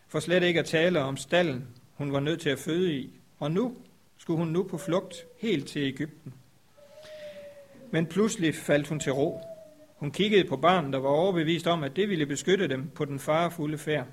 For 0.08 0.20
slet 0.20 0.44
ikke 0.44 0.60
at 0.60 0.66
tale 0.66 1.00
om 1.00 1.18
stallen, 1.18 1.68
hun 1.94 2.14
var 2.14 2.20
nødt 2.20 2.42
til 2.42 2.50
at 2.50 2.60
føde 2.60 2.94
i. 2.94 3.20
Og 3.40 3.52
nu 3.52 3.78
skulle 4.18 4.38
hun 4.38 4.48
nu 4.48 4.64
på 4.64 4.78
flugt 4.78 5.16
helt 5.40 5.68
til 5.68 5.82
Ægypten. 5.82 6.34
Men 7.92 8.06
pludselig 8.06 8.56
faldt 8.56 8.88
hun 8.88 9.00
til 9.00 9.12
ro. 9.12 9.49
Hun 10.00 10.12
kiggede 10.12 10.50
på 10.50 10.58
barnet 10.58 10.96
og 10.96 11.04
var 11.04 11.10
overbevist 11.10 11.68
om, 11.68 11.84
at 11.84 11.96
det 11.96 12.10
ville 12.10 12.26
beskytte 12.26 12.68
dem 12.68 12.90
på 12.90 13.06
den 13.06 13.20
farefulde 13.20 13.78
færd. 13.78 14.08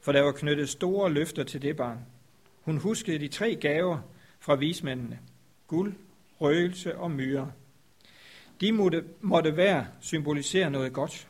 For 0.00 0.12
der 0.12 0.20
var 0.20 0.32
knyttet 0.32 0.68
store 0.68 1.12
løfter 1.12 1.44
til 1.44 1.62
det 1.62 1.76
barn. 1.76 1.98
Hun 2.62 2.78
huskede 2.78 3.18
de 3.18 3.28
tre 3.28 3.54
gaver 3.54 3.98
fra 4.40 4.54
vismændene. 4.54 5.18
Guld, 5.66 5.94
røgelse 6.40 6.98
og 6.98 7.10
myre. 7.10 7.52
De 8.60 8.72
måtte, 8.72 9.04
måtte 9.20 9.50
hver 9.50 9.84
symbolisere 10.00 10.70
noget 10.70 10.92
godt. 10.92 11.28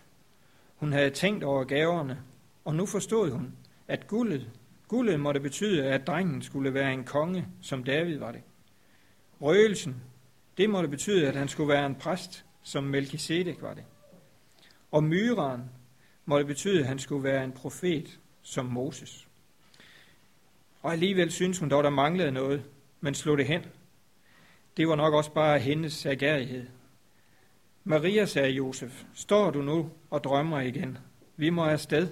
Hun 0.77 0.93
havde 0.93 1.11
tænkt 1.11 1.45
over 1.45 1.65
gaverne, 1.65 2.19
og 2.65 2.75
nu 2.75 2.87
forstod 2.87 3.31
hun, 3.31 3.53
at 3.89 4.07
guldet, 4.07 4.47
guldet 4.89 5.21
måtte 5.21 5.41
betyde, 5.41 5.85
at 5.85 6.07
drengen 6.07 6.43
skulle 6.43 6.75
være 6.75 6.93
en 6.93 7.05
konge, 7.05 7.47
som 7.61 7.85
David 7.85 8.19
var 8.19 8.33
det. 8.33 8.41
Røgelsen, 9.41 10.03
det 10.57 10.71
måtte 10.71 10.89
betyde, 10.89 11.29
at 11.29 11.37
han 11.37 11.49
skulle 11.49 11.69
være 11.69 11.87
en 11.87 11.95
præst, 11.95 12.45
som 12.63 12.85
Melchizedek 12.85 13.63
var 13.63 13.75
det. 13.75 13.85
Og 14.91 15.05
myren 15.05 15.71
måtte 16.25 16.45
betyde, 16.47 16.81
at 16.81 16.87
han 16.87 16.99
skulle 16.99 17.25
være 17.25 17.45
en 17.45 17.53
profet, 17.53 18.19
som 18.43 18.67
Moses. 18.67 19.29
Og 20.83 20.93
alligevel 20.93 21.33
synes 21.33 21.59
hun 21.59 21.69
dog, 21.69 21.85
der 21.85 21.91
manglede 21.91 22.33
noget, 22.33 22.65
men 23.01 23.15
slog 23.15 23.39
det 23.39 23.47
hen. 23.47 23.63
Det 24.77 24.89
var 24.89 24.97
nok 24.97 25.15
også 25.15 25.33
bare 25.33 25.59
hendes 25.59 25.93
sagærighed. 25.93 26.67
Maria, 27.85 28.27
sagde 28.27 28.51
Josef, 28.51 29.05
står 29.15 29.51
du 29.51 29.63
nu 29.63 29.91
og 30.11 30.25
drømmer 30.25 30.61
igen? 30.61 30.99
Vi 31.37 31.51
må 31.51 31.65
afsted. 31.65 32.09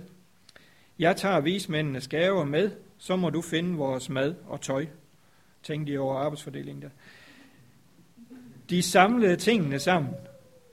Jeg 0.99 1.17
tager 1.17 1.41
vismændenes 1.41 2.09
gaver 2.09 2.45
med, 2.45 2.71
så 2.99 3.17
må 3.17 3.31
du 3.31 3.43
finde 3.43 3.77
vores 3.77 4.09
mad 4.09 4.35
og 4.47 4.61
tøj. 4.61 4.87
Tænk 5.63 5.87
de 5.87 5.99
over 5.99 6.19
arbejdsfordelingen 6.19 6.83
der. 6.83 6.89
De 8.71 8.83
samlede 8.83 9.37
tingene 9.37 9.79
sammen 9.79 10.15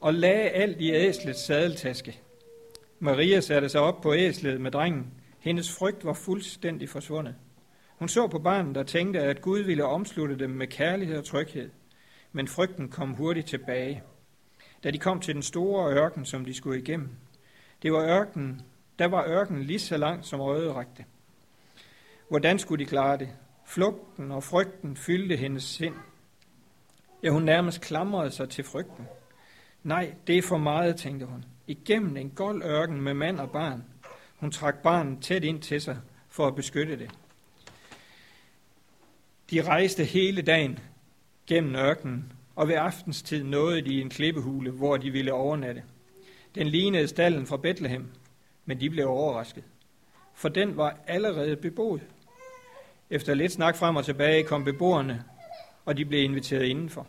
og 0.01 0.13
lagde 0.13 0.49
alt 0.49 0.81
i 0.81 0.91
æslets 0.91 1.39
sadeltaske. 1.39 2.21
Maria 2.99 3.39
satte 3.39 3.69
sig 3.69 3.81
op 3.81 4.01
på 4.01 4.13
æslet 4.13 4.61
med 4.61 4.71
drengen. 4.71 5.13
Hendes 5.39 5.71
frygt 5.77 6.05
var 6.05 6.13
fuldstændig 6.13 6.89
forsvundet. 6.89 7.35
Hun 7.99 8.09
så 8.09 8.27
på 8.27 8.39
barnet 8.39 8.77
og 8.77 8.87
tænkte, 8.87 9.19
at 9.19 9.41
Gud 9.41 9.59
ville 9.59 9.85
omslutte 9.85 10.39
dem 10.39 10.49
med 10.49 10.67
kærlighed 10.67 11.17
og 11.17 11.25
tryghed. 11.25 11.69
Men 12.31 12.47
frygten 12.47 12.89
kom 12.89 13.13
hurtigt 13.13 13.47
tilbage. 13.47 14.03
Da 14.83 14.91
de 14.91 14.97
kom 14.97 15.19
til 15.19 15.33
den 15.33 15.43
store 15.43 15.93
ørken, 15.93 16.25
som 16.25 16.45
de 16.45 16.53
skulle 16.53 16.79
igennem. 16.81 17.09
Det 17.81 17.93
var 17.93 18.19
ørken, 18.19 18.61
der 18.99 19.05
var 19.05 19.25
ørken 19.27 19.63
lige 19.63 19.79
så 19.79 19.97
langt 19.97 20.25
som 20.25 20.39
øjet 20.39 20.75
rakte. 20.75 21.05
Hvordan 22.29 22.59
skulle 22.59 22.85
de 22.85 22.89
klare 22.89 23.17
det? 23.17 23.29
Flugten 23.65 24.31
og 24.31 24.43
frygten 24.43 24.97
fyldte 24.97 25.35
hendes 25.35 25.63
sind. 25.63 25.95
Ja, 27.23 27.29
hun 27.29 27.43
nærmest 27.43 27.81
klamrede 27.81 28.31
sig 28.31 28.49
til 28.49 28.63
frygten. 28.63 29.07
Nej, 29.87 30.13
det 30.27 30.37
er 30.37 30.41
for 30.41 30.57
meget, 30.57 30.95
tænkte 30.95 31.25
hun. 31.25 31.45
Igennem 31.67 32.17
en 32.17 32.29
gold 32.29 32.63
ørken 32.63 33.01
med 33.01 33.13
mand 33.13 33.39
og 33.39 33.51
barn. 33.51 33.83
Hun 34.35 34.51
trak 34.51 34.75
barnet 34.83 35.21
tæt 35.21 35.43
ind 35.43 35.61
til 35.61 35.81
sig 35.81 35.97
for 36.29 36.47
at 36.47 36.55
beskytte 36.55 36.99
det. 36.99 37.11
De 39.51 39.61
rejste 39.61 40.03
hele 40.03 40.41
dagen 40.41 40.79
gennem 41.47 41.75
ørkenen, 41.75 42.33
og 42.55 42.67
ved 42.67 42.75
aftenstid 42.75 43.43
nåede 43.43 43.81
de 43.81 44.01
en 44.01 44.09
klippehule, 44.09 44.71
hvor 44.71 44.97
de 44.97 45.11
ville 45.11 45.33
overnatte. 45.33 45.83
Den 46.55 46.67
lignede 46.67 47.07
stallen 47.07 47.47
fra 47.47 47.57
Bethlehem, 47.57 48.07
men 48.65 48.79
de 48.79 48.89
blev 48.89 49.07
overrasket, 49.09 49.63
for 50.33 50.49
den 50.49 50.77
var 50.77 50.99
allerede 51.07 51.55
beboet. 51.55 52.01
Efter 53.09 53.33
lidt 53.33 53.51
snak 53.51 53.75
frem 53.75 53.95
og 53.95 54.05
tilbage 54.05 54.43
kom 54.43 54.63
beboerne, 54.63 55.23
og 55.85 55.97
de 55.97 56.05
blev 56.05 56.23
inviteret 56.23 56.63
indenfor. 56.63 57.07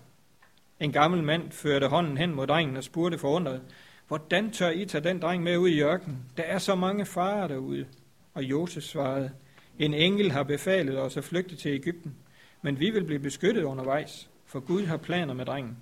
En 0.81 0.93
gammel 0.93 1.23
mand 1.23 1.51
førte 1.51 1.87
hånden 1.87 2.19
hen 2.19 2.35
mod 2.35 2.47
drengen 2.47 2.77
og 2.77 2.85
spurgte 2.85 3.19
forundret, 3.19 3.63
hvordan 4.09 4.51
tør 4.51 4.71
I 4.71 4.85
tage 4.85 5.05
den 5.05 5.23
dreng 5.23 5.43
med 5.43 5.57
ud 5.57 5.69
i 5.69 5.83
ørkenen? 5.83 6.19
Der 6.37 6.43
er 6.43 6.59
så 6.59 6.75
mange 6.75 7.05
farer 7.05 7.49
derude. 7.49 7.87
Og 8.35 8.45
Josef 8.45 8.83
svarede, 8.83 9.31
en 9.79 9.95
engel 9.95 10.31
har 10.31 10.43
befalet 10.43 10.99
os 10.99 11.17
at 11.17 11.25
flygte 11.25 11.57
til 11.57 11.71
Ægypten, 11.71 12.15
men 12.63 12.81
vi 12.81 12.91
vil 12.91 13.05
blive 13.05 13.19
beskyttet 13.19 13.63
undervejs, 13.63 14.31
for 14.47 14.61
Gud 14.61 14.87
har 14.87 14.97
planer 14.97 15.35
med 15.35 15.45
drengen. 15.45 15.77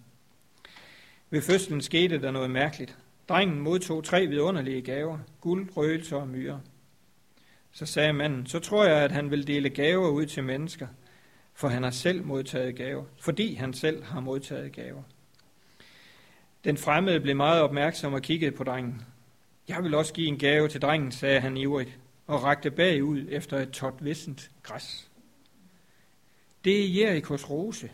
Ved 1.31 1.43
fødslen 1.43 1.81
skete 1.81 2.23
der 2.23 2.31
noget 2.31 2.51
mærkeligt. 2.51 2.99
Drengen 3.29 3.61
modtog 3.61 4.05
tre 4.05 4.27
vidunderlige 4.27 4.83
gaver, 4.83 5.19
guld, 5.41 5.77
røgelser 5.77 6.17
og 6.17 6.29
myre. 6.29 6.61
Så 7.73 7.87
sagde 7.87 8.13
manden, 8.13 8.47
så 8.47 8.59
tror 8.59 8.85
jeg, 8.85 8.97
at 8.97 9.13
han 9.13 9.31
vil 9.31 9.47
dele 9.47 9.71
gaver 9.71 10.09
ud 10.09 10.27
til 10.27 10.45
mennesker, 10.45 10.87
for 11.57 11.69
han 11.69 11.83
har 11.83 11.91
selv 11.91 12.25
modtaget 12.25 12.77
gaver, 12.77 13.05
fordi 13.21 13.55
han 13.55 13.73
selv 13.73 14.05
har 14.05 14.21
modtaget 14.21 14.73
gaver. 14.73 15.03
Den 16.65 16.77
fremmede 16.77 17.21
blev 17.21 17.37
meget 17.37 17.63
opmærksom 17.63 18.13
og 18.13 18.23
kiggede 18.23 18.57
på 18.57 18.65
drengen. 18.65 19.03
Jeg 19.69 19.83
vil 19.83 19.95
også 19.95 20.13
give 20.13 20.29
en 20.29 20.39
gave 20.39 20.69
til 20.69 20.83
drengen, 20.83 21.13
sagde 21.13 21.41
han 21.41 21.57
ivrigt, 21.57 21.99
og 22.27 22.43
rakte 22.43 22.71
bagud 22.71 23.27
efter 23.31 23.59
et 23.59 23.71
tot 23.71 23.95
vissent 24.05 24.51
græs. 24.63 25.11
Det 26.65 26.85
er 26.85 27.01
Jerikos 27.01 27.51
rose. 27.51 27.91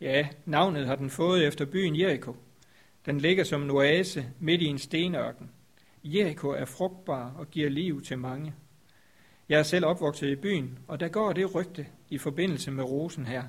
Ja, 0.00 0.28
navnet 0.44 0.86
har 0.86 0.96
den 0.96 1.10
fået 1.10 1.46
efter 1.46 1.64
byen 1.64 2.00
Jeriko. 2.00 2.36
Den 3.06 3.18
ligger 3.18 3.44
som 3.44 3.62
en 3.62 3.70
oase 3.70 4.26
midt 4.38 4.62
i 4.62 4.66
en 4.66 4.78
stenørken. 4.78 5.50
Jeriko 6.04 6.48
er 6.48 6.64
frugtbar 6.64 7.34
og 7.38 7.50
giver 7.50 7.70
liv 7.70 8.02
til 8.02 8.18
mange. 8.18 8.54
Jeg 9.50 9.58
er 9.58 9.62
selv 9.62 9.86
opvokset 9.86 10.28
i 10.28 10.36
byen, 10.36 10.78
og 10.88 11.00
der 11.00 11.08
går 11.08 11.32
det 11.32 11.54
rygte 11.54 11.86
i 12.08 12.18
forbindelse 12.18 12.70
med 12.70 12.84
rosen 12.84 13.26
her, 13.26 13.42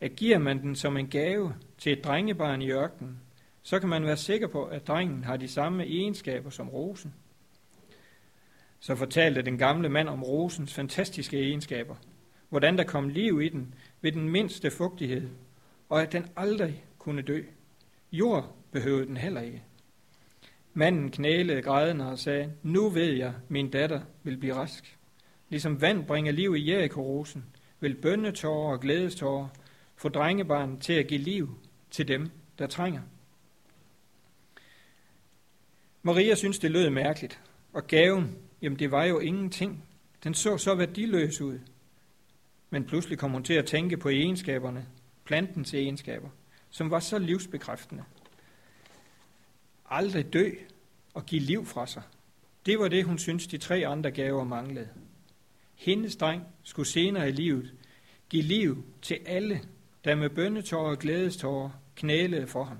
at 0.00 0.16
giver 0.16 0.38
man 0.38 0.62
den 0.62 0.76
som 0.76 0.96
en 0.96 1.08
gave 1.08 1.54
til 1.78 1.92
et 1.92 2.04
drengebarn 2.04 2.62
i 2.62 2.70
ørkenen, 2.70 3.20
så 3.62 3.80
kan 3.80 3.88
man 3.88 4.04
være 4.04 4.16
sikker 4.16 4.46
på, 4.46 4.64
at 4.64 4.86
drengen 4.86 5.24
har 5.24 5.36
de 5.36 5.48
samme 5.48 5.84
egenskaber 5.84 6.50
som 6.50 6.68
rosen. 6.68 7.14
Så 8.80 8.94
fortalte 8.94 9.42
den 9.42 9.58
gamle 9.58 9.88
mand 9.88 10.08
om 10.08 10.22
rosens 10.22 10.74
fantastiske 10.74 11.38
egenskaber, 11.40 11.94
hvordan 12.48 12.78
der 12.78 12.84
kom 12.84 13.08
liv 13.08 13.42
i 13.42 13.48
den 13.48 13.74
ved 14.00 14.12
den 14.12 14.28
mindste 14.28 14.70
fugtighed, 14.70 15.28
og 15.88 16.02
at 16.02 16.12
den 16.12 16.26
aldrig 16.36 16.84
kunne 16.98 17.22
dø. 17.22 17.42
Jord 18.12 18.56
behøvede 18.72 19.06
den 19.06 19.16
heller 19.16 19.40
ikke. 19.40 19.62
Manden 20.74 21.10
knælede 21.10 21.62
grædende 21.62 22.10
og 22.10 22.18
sagde, 22.18 22.52
nu 22.62 22.88
ved 22.88 23.12
jeg, 23.12 23.34
min 23.48 23.70
datter 23.70 24.00
vil 24.22 24.36
blive 24.36 24.54
rask. 24.54 24.97
Ligesom 25.48 25.80
vand 25.80 26.06
bringer 26.06 26.32
liv 26.32 26.56
i 26.56 26.70
Jerikorosen, 26.70 27.44
vil 27.80 27.94
bønnetårer 27.94 28.72
og 28.72 28.80
glædestårer 28.80 29.48
få 29.96 30.08
drengebarnet 30.08 30.82
til 30.82 30.92
at 30.92 31.06
give 31.06 31.20
liv 31.20 31.58
til 31.90 32.08
dem, 32.08 32.30
der 32.58 32.66
trænger. 32.66 33.00
Maria 36.02 36.34
synes, 36.34 36.58
det 36.58 36.70
lød 36.70 36.90
mærkeligt, 36.90 37.40
og 37.72 37.86
gaven, 37.86 38.38
jamen 38.62 38.78
det 38.78 38.90
var 38.90 39.04
jo 39.04 39.18
ingenting. 39.18 39.84
Den 40.24 40.34
så 40.34 40.58
så 40.58 40.74
værdiløs 40.74 41.40
ud. 41.40 41.58
Men 42.70 42.84
pludselig 42.84 43.18
kom 43.18 43.30
hun 43.30 43.44
til 43.44 43.54
at 43.54 43.66
tænke 43.66 43.96
på 43.96 44.08
egenskaberne, 44.08 44.86
plantens 45.24 45.74
egenskaber, 45.74 46.28
som 46.70 46.90
var 46.90 47.00
så 47.00 47.18
livsbekræftende. 47.18 48.04
Aldrig 49.90 50.32
dø 50.32 50.50
og 51.14 51.26
give 51.26 51.40
liv 51.40 51.66
fra 51.66 51.86
sig. 51.86 52.02
Det 52.66 52.78
var 52.78 52.88
det, 52.88 53.04
hun 53.04 53.18
syntes, 53.18 53.46
de 53.46 53.58
tre 53.58 53.86
andre 53.86 54.10
gaver 54.10 54.44
manglede. 54.44 54.88
Hendes 55.78 56.16
dreng 56.16 56.42
skulle 56.62 56.88
senere 56.88 57.28
i 57.28 57.32
livet 57.32 57.74
give 58.30 58.42
liv 58.42 58.84
til 59.02 59.18
alle, 59.26 59.60
der 60.04 60.14
med 60.14 60.30
bønnetårer 60.30 60.90
og 60.90 60.98
glædestårer 60.98 61.70
knælede 61.96 62.46
for 62.46 62.64
ham. 62.64 62.78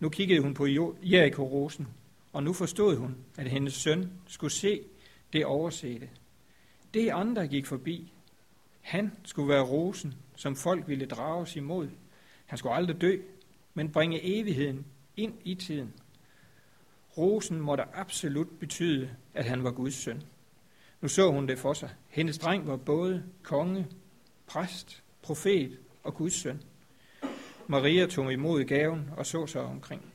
Nu 0.00 0.08
kiggede 0.08 0.40
hun 0.40 0.54
på 0.54 0.66
Jericho-rosen, 1.02 1.88
og 2.32 2.42
nu 2.42 2.52
forstod 2.52 2.96
hun, 2.96 3.16
at 3.36 3.50
hendes 3.50 3.74
søn 3.74 4.12
skulle 4.26 4.52
se 4.52 4.80
det 5.32 5.46
oversete. 5.46 6.08
Det 6.94 7.08
andre 7.10 7.46
gik 7.48 7.66
forbi. 7.66 8.12
Han 8.80 9.12
skulle 9.24 9.48
være 9.48 9.64
rosen, 9.64 10.14
som 10.36 10.56
folk 10.56 10.88
ville 10.88 11.06
drages 11.06 11.56
imod. 11.56 11.88
Han 12.46 12.58
skulle 12.58 12.74
aldrig 12.74 13.00
dø, 13.00 13.18
men 13.74 13.92
bringe 13.92 14.38
evigheden 14.38 14.86
ind 15.16 15.34
i 15.44 15.54
tiden. 15.54 15.92
Rosen 17.16 17.60
måtte 17.60 17.96
absolut 17.96 18.58
betyde, 18.60 19.10
at 19.34 19.44
han 19.44 19.64
var 19.64 19.70
Guds 19.70 19.94
søn. 19.94 20.22
Nu 21.06 21.10
så 21.10 21.30
hun 21.30 21.46
det 21.46 21.58
for 21.58 21.72
sig. 21.72 21.90
Hendes 22.08 22.38
dreng 22.38 22.66
var 22.66 22.76
både 22.76 23.22
konge, 23.42 23.86
præst, 24.46 25.02
profet 25.22 25.78
og 26.02 26.14
Guds 26.14 26.34
søn. 26.34 26.62
Maria 27.66 28.06
tog 28.06 28.32
imod 28.32 28.64
gaven 28.64 29.10
og 29.16 29.26
så 29.26 29.46
sig 29.46 29.60
omkring. 29.60 30.12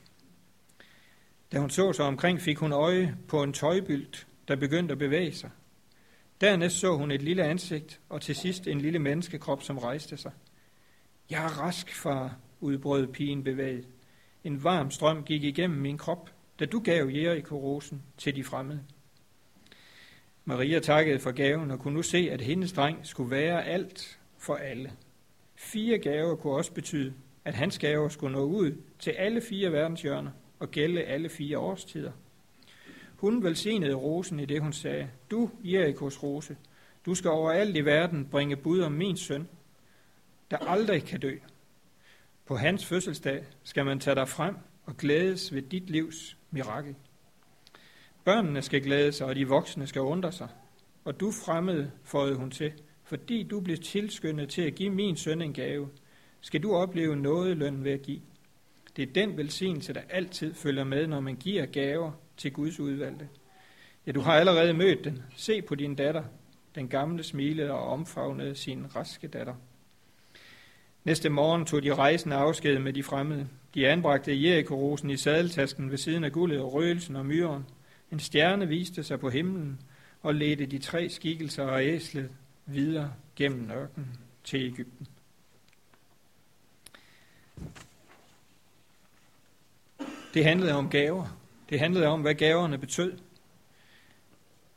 Da 1.51 1.59
hun 1.59 1.69
så 1.69 1.93
sig 1.93 2.05
omkring, 2.05 2.41
fik 2.41 2.57
hun 2.57 2.71
øje 2.71 3.17
på 3.27 3.43
en 3.43 3.53
tøjbylt, 3.53 4.27
der 4.47 4.55
begyndte 4.55 4.91
at 4.91 4.97
bevæge 4.97 5.33
sig. 5.33 5.49
Dernæst 6.41 6.75
så 6.75 6.97
hun 6.97 7.11
et 7.11 7.21
lille 7.21 7.43
ansigt, 7.43 7.99
og 8.09 8.21
til 8.21 8.35
sidst 8.35 8.67
en 8.67 8.81
lille 8.81 8.99
menneskekrop, 8.99 9.63
som 9.63 9.77
rejste 9.77 10.17
sig. 10.17 10.31
Jeg 11.29 11.43
er 11.43 11.59
rask, 11.61 11.93
far, 11.93 12.37
udbrød 12.59 13.07
pigen 13.07 13.43
bevæget. 13.43 13.87
En 14.43 14.63
varm 14.63 14.91
strøm 14.91 15.23
gik 15.23 15.43
igennem 15.43 15.79
min 15.79 15.97
krop, 15.97 16.29
da 16.59 16.65
du 16.65 16.79
gav 16.79 17.09
Jericho-rosen 17.09 18.01
til 18.17 18.35
de 18.35 18.43
fremmede. 18.43 18.83
Maria 20.51 20.79
takkede 20.79 21.19
for 21.19 21.31
gaven 21.31 21.71
og 21.71 21.79
kunne 21.79 21.93
nu 21.93 22.01
se, 22.01 22.29
at 22.31 22.41
hendes 22.41 22.73
dreng 22.73 22.99
skulle 23.03 23.31
være 23.31 23.65
alt 23.65 24.19
for 24.37 24.55
alle. 24.55 24.91
Fire 25.55 25.97
gaver 25.97 26.35
kunne 26.35 26.53
også 26.53 26.73
betyde, 26.73 27.13
at 27.45 27.53
hans 27.53 27.79
gaver 27.79 28.09
skulle 28.09 28.35
nå 28.35 28.43
ud 28.43 28.77
til 28.99 29.11
alle 29.11 29.41
fire 29.41 29.71
verdenshjørner 29.71 30.31
og 30.59 30.71
gælde 30.71 31.03
alle 31.03 31.29
fire 31.29 31.57
årstider. 31.57 32.11
Hun 33.15 33.43
velsignede 33.43 33.93
rosen 33.93 34.39
i 34.39 34.45
det, 34.45 34.61
hun 34.61 34.73
sagde, 34.73 35.09
Du, 35.31 35.49
Jerikos 35.63 36.23
rose, 36.23 36.57
du 37.05 37.15
skal 37.15 37.29
overalt 37.29 37.77
i 37.77 37.85
verden 37.85 38.27
bringe 38.31 38.55
bud 38.55 38.79
om 38.79 38.91
min 38.91 39.17
søn, 39.17 39.47
der 40.51 40.57
aldrig 40.57 41.03
kan 41.03 41.19
dø. 41.19 41.35
På 42.45 42.55
hans 42.55 42.85
fødselsdag 42.85 43.45
skal 43.63 43.85
man 43.85 43.99
tage 43.99 44.15
dig 44.15 44.27
frem 44.27 44.55
og 44.85 44.97
glædes 44.97 45.53
ved 45.53 45.61
dit 45.61 45.89
livs 45.89 46.37
mirakel. 46.51 46.95
Børnene 48.23 48.61
skal 48.61 48.81
glæde 48.81 49.11
sig, 49.11 49.27
og 49.27 49.35
de 49.35 49.47
voksne 49.47 49.87
skal 49.87 50.01
undre 50.01 50.31
sig. 50.31 50.47
Og 51.05 51.19
du 51.19 51.31
fremmede, 51.31 51.91
føjede 52.03 52.35
hun 52.35 52.51
til, 52.51 52.71
fordi 53.03 53.43
du 53.43 53.59
blev 53.59 53.77
tilskyndet 53.77 54.49
til 54.49 54.61
at 54.61 54.75
give 54.75 54.89
min 54.89 55.15
søn 55.15 55.41
en 55.41 55.53
gave, 55.53 55.89
skal 56.41 56.63
du 56.63 56.73
opleve 56.75 57.15
noget 57.15 57.57
løn 57.57 57.83
ved 57.83 57.91
at 57.91 58.01
give. 58.01 58.21
Det 58.95 59.09
er 59.09 59.13
den 59.13 59.37
velsignelse, 59.37 59.93
der 59.93 60.01
altid 60.09 60.53
følger 60.53 60.83
med, 60.83 61.07
når 61.07 61.19
man 61.19 61.35
giver 61.35 61.65
gaver 61.65 62.11
til 62.37 62.53
Guds 62.53 62.79
udvalgte. 62.79 63.29
Ja, 64.07 64.11
du 64.11 64.21
har 64.21 64.33
allerede 64.33 64.73
mødt 64.73 65.03
den. 65.03 65.23
Se 65.35 65.61
på 65.61 65.75
din 65.75 65.95
datter. 65.95 66.23
Den 66.75 66.87
gamle 66.87 67.23
smilede 67.23 67.71
og 67.71 67.87
omfavnede 67.87 68.55
sin 68.55 68.95
raske 68.95 69.27
datter. 69.27 69.55
Næste 71.03 71.29
morgen 71.29 71.65
tog 71.65 71.83
de 71.83 71.95
rejsende 71.95 72.35
afsked 72.35 72.79
med 72.79 72.93
de 72.93 73.03
fremmede. 73.03 73.47
De 73.75 73.87
anbragte 73.87 74.43
Jericho-rosen 74.43 75.09
i 75.09 75.17
sadeltasken 75.17 75.91
ved 75.91 75.97
siden 75.97 76.23
af 76.23 76.31
guldet 76.31 76.59
og 76.59 76.73
røgelsen 76.73 77.15
og 77.15 77.25
myren. 77.25 77.65
En 78.11 78.19
stjerne 78.19 78.67
viste 78.67 79.03
sig 79.03 79.19
på 79.19 79.29
himlen 79.29 79.81
og 80.21 80.35
ledte 80.35 80.65
de 80.65 80.77
tre 80.77 81.09
skikkelser 81.09 81.63
og 81.63 81.85
æslet 81.85 82.29
videre 82.65 83.13
gennem 83.35 83.71
ørkenen 83.71 84.19
til 84.43 84.59
Ægypten. 84.59 85.07
Det 90.33 90.45
handlede 90.45 90.73
om 90.73 90.89
gaver. 90.89 91.37
Det 91.69 91.79
handlede 91.79 92.07
om, 92.07 92.21
hvad 92.21 92.35
gaverne 92.35 92.77
betød. 92.77 93.17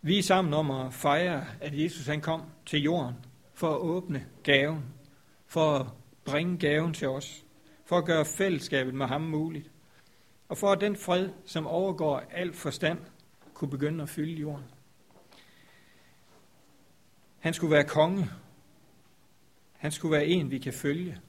Vi 0.03 0.19
er 0.19 0.23
sammen 0.23 0.55
om 0.55 0.71
at 0.71 0.95
fejre, 0.95 1.47
at 1.61 1.83
Jesus 1.83 2.07
han 2.07 2.21
kom 2.21 2.43
til 2.67 2.83
jorden 2.83 3.15
for 3.55 3.75
at 3.75 3.81
åbne 3.81 4.27
gaven, 4.43 4.85
for 5.47 5.79
at 5.79 5.87
bringe 6.25 6.59
gaven 6.59 6.95
til 6.95 7.09
os, 7.09 7.45
for 7.85 7.99
at 7.99 8.05
gøre 8.05 8.25
fællesskabet 8.25 8.95
med 8.95 9.07
ham 9.07 9.21
muligt, 9.21 9.71
og 10.49 10.59
for 10.59 10.73
at 10.73 10.81
den 10.81 10.97
fred, 10.97 11.29
som 11.47 11.67
overgår 11.67 12.23
al 12.31 12.53
forstand, 12.53 12.99
kunne 13.65 13.79
begynde 13.79 14.03
at 14.03 14.09
fylde 14.09 14.33
jorden. 14.33 14.65
Han 17.39 17.55
skulle 17.55 17.71
være 17.71 17.85
konge. 17.85 18.31
Han 19.73 19.93
skulle 19.93 20.13
være 20.13 20.27
en, 20.27 20.51
vi 20.51 20.59
kan 20.59 20.73
følge. 20.73 21.21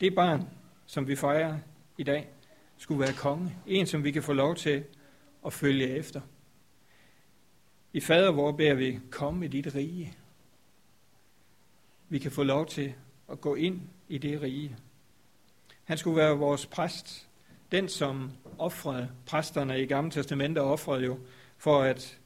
Det 0.00 0.14
barn, 0.14 0.48
som 0.86 1.08
vi 1.08 1.16
fejrer 1.16 1.58
i 1.98 2.02
dag, 2.02 2.28
skulle 2.76 3.00
være 3.00 3.12
konge. 3.12 3.56
En, 3.66 3.86
som 3.86 4.04
vi 4.04 4.10
kan 4.10 4.22
få 4.22 4.32
lov 4.32 4.54
til 4.54 4.84
at 5.46 5.52
følge 5.52 5.88
efter. 5.88 6.20
I 7.92 8.00
fader, 8.00 8.30
hvor 8.30 8.52
beder 8.52 8.74
vi, 8.74 9.00
komme 9.10 9.44
i 9.44 9.48
dit 9.48 9.74
rige. 9.74 10.16
Vi 12.08 12.18
kan 12.18 12.30
få 12.30 12.42
lov 12.42 12.66
til 12.66 12.94
at 13.30 13.40
gå 13.40 13.54
ind 13.54 13.80
i 14.08 14.18
det 14.18 14.42
rige. 14.42 14.76
Han 15.84 15.98
skulle 15.98 16.16
være 16.16 16.38
vores 16.38 16.66
præst. 16.66 17.28
Den, 17.72 17.88
som 17.88 18.30
offrede 18.58 19.10
præsterne 19.26 19.82
i 19.82 19.86
Gamle 19.86 20.10
Testamentet, 20.10 20.64
offrede 20.64 21.04
jo 21.04 21.18
for 21.58 21.82
at 21.82 22.18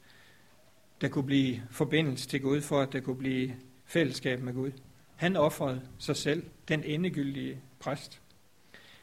der 1.01 1.07
kunne 1.07 1.25
blive 1.25 1.61
forbindelse 1.71 2.27
til 2.27 2.41
Gud, 2.41 2.61
for 2.61 2.81
at 2.81 2.93
der 2.93 2.99
kunne 2.99 3.17
blive 3.17 3.55
fællesskab 3.85 4.41
med 4.41 4.53
Gud. 4.53 4.71
Han 5.15 5.35
offrede 5.35 5.81
sig 5.99 6.15
selv, 6.15 6.45
den 6.67 6.83
endegyldige 6.83 7.61
præst. 7.79 8.21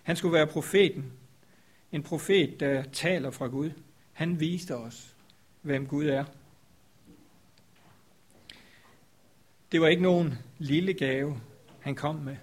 Han 0.03 0.17
skulle 0.17 0.35
være 0.35 0.47
profeten, 0.47 1.13
en 1.93 2.03
profet, 2.03 2.61
der 2.61 2.83
taler 2.83 3.31
fra 3.31 3.47
Gud. 3.47 3.71
Han 4.13 4.41
viste 4.41 4.77
os, 4.77 5.17
hvem 5.63 5.87
Gud 5.87 6.07
er. 6.07 6.25
Det 9.73 9.81
var 9.81 9.89
ikke 9.89 10.03
nogen 10.03 10.35
lille 10.59 10.95
gave, 10.95 11.41
han 11.81 11.95
kom 11.95 12.15
med. 12.15 12.37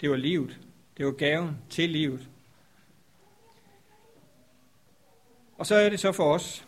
Det 0.00 0.10
var 0.10 0.16
livet. 0.16 0.60
Det 0.96 1.06
var 1.06 1.12
gaven 1.12 1.58
til 1.70 1.90
livet. 1.90 2.28
Og 5.58 5.66
så 5.66 5.74
er 5.74 5.88
det 5.88 6.00
så 6.00 6.12
for 6.12 6.34
os. 6.34 6.66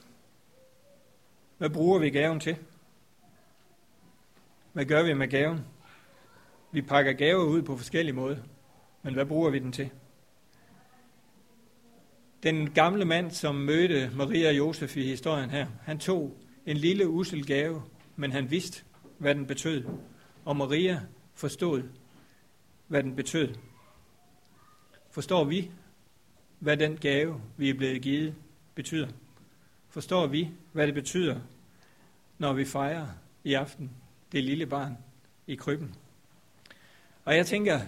Hvad 1.59 1.71
bruger 1.71 1.99
vi 1.99 2.11
gaven 2.11 2.41
til? 2.41 2.57
Hvad 4.73 4.85
gør 4.85 5.03
vi 5.03 5.15
med 5.15 5.29
gaven? 5.29 5.61
Vi 6.73 6.83
pakker 6.83 7.13
gaver 7.13 7.45
ud 7.45 7.63
på 7.63 7.77
forskellige 7.77 8.15
måder, 8.15 8.37
men 9.03 9.15
hvad 9.15 9.27
bruger 9.27 9.51
vi 9.51 9.59
den 9.59 9.73
til? 9.73 9.91
Den 12.43 12.71
gamle 12.71 13.05
mand, 13.05 13.31
som 13.31 13.55
mødte 13.55 14.11
Maria 14.17 14.49
og 14.49 14.57
Josef 14.57 14.97
i 14.97 15.03
historien 15.03 15.51
her, 15.51 15.67
han 15.83 15.99
tog 15.99 16.37
en 16.67 16.77
lille 16.77 17.09
usel 17.09 17.47
gave, 17.47 17.83
men 18.17 18.33
han 18.33 18.51
vidste, 18.51 18.85
hvad 19.19 19.35
den 19.35 19.47
betød. 19.47 19.85
Og 20.45 20.57
Maria 20.57 21.01
forstod, 21.35 21.83
hvad 22.87 23.03
den 23.03 23.17
betød. 23.17 23.55
Forstår 25.11 25.45
vi, 25.45 25.71
hvad 26.59 26.77
den 26.77 26.97
gave, 26.97 27.41
vi 27.57 27.71
er 27.71 27.75
blevet 27.75 28.03
givet, 28.03 28.35
betyder? 28.75 29.09
Forstår 29.97 30.27
vi, 30.27 30.49
hvad 30.73 30.87
det 30.87 30.95
betyder, 30.95 31.37
når 32.39 32.53
vi 32.53 32.65
fejrer 32.65 33.07
i 33.45 33.55
aften 33.55 33.91
det 34.33 34.45
lille 34.45 34.67
barn 34.67 34.99
i 35.47 35.55
krybben? 35.55 35.95
Og 37.25 37.37
jeg 37.37 37.47
tænker, 37.47 37.81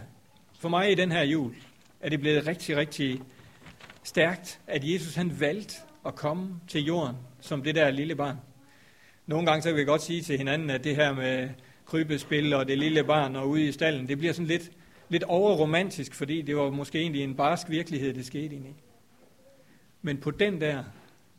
for 0.58 0.68
mig 0.68 0.92
i 0.92 0.94
den 0.94 1.12
her 1.12 1.22
jul, 1.22 1.54
er 2.00 2.08
det 2.08 2.20
blevet 2.20 2.46
rigtig, 2.46 2.76
rigtig 2.76 3.22
stærkt, 4.02 4.60
at 4.66 4.92
Jesus 4.92 5.14
han 5.14 5.40
valgte 5.40 5.74
at 6.06 6.14
komme 6.14 6.60
til 6.68 6.84
jorden 6.84 7.16
som 7.40 7.62
det 7.62 7.74
der 7.74 7.90
lille 7.90 8.14
barn. 8.14 8.36
Nogle 9.26 9.46
gange 9.46 9.62
så 9.62 9.68
kan 9.68 9.76
vi 9.76 9.84
godt 9.84 10.02
sige 10.02 10.22
til 10.22 10.38
hinanden, 10.38 10.70
at 10.70 10.84
det 10.84 10.96
her 10.96 11.14
med 11.14 11.50
krybespil 11.86 12.52
og 12.52 12.68
det 12.68 12.78
lille 12.78 13.04
barn 13.04 13.36
og 13.36 13.48
ude 13.48 13.68
i 13.68 13.72
stallen, 13.72 14.08
det 14.08 14.18
bliver 14.18 14.32
sådan 14.32 14.46
lidt, 14.46 14.70
lidt 15.08 15.22
overromantisk, 15.22 16.14
fordi 16.14 16.42
det 16.42 16.56
var 16.56 16.70
måske 16.70 17.00
egentlig 17.00 17.22
en 17.22 17.36
barsk 17.36 17.70
virkelighed, 17.70 18.14
det 18.14 18.26
skete 18.26 18.56
ind 18.56 18.66
i. 18.66 18.74
Men 20.02 20.18
på 20.18 20.30
den 20.30 20.60
der 20.60 20.84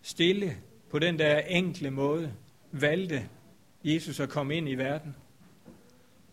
stille, 0.01 0.57
på 0.89 0.99
den 0.99 1.19
der 1.19 1.39
enkle 1.39 1.91
måde, 1.91 2.33
valgte 2.71 3.29
Jesus 3.83 4.19
at 4.19 4.29
komme 4.29 4.55
ind 4.55 4.69
i 4.69 4.75
verden. 4.75 5.15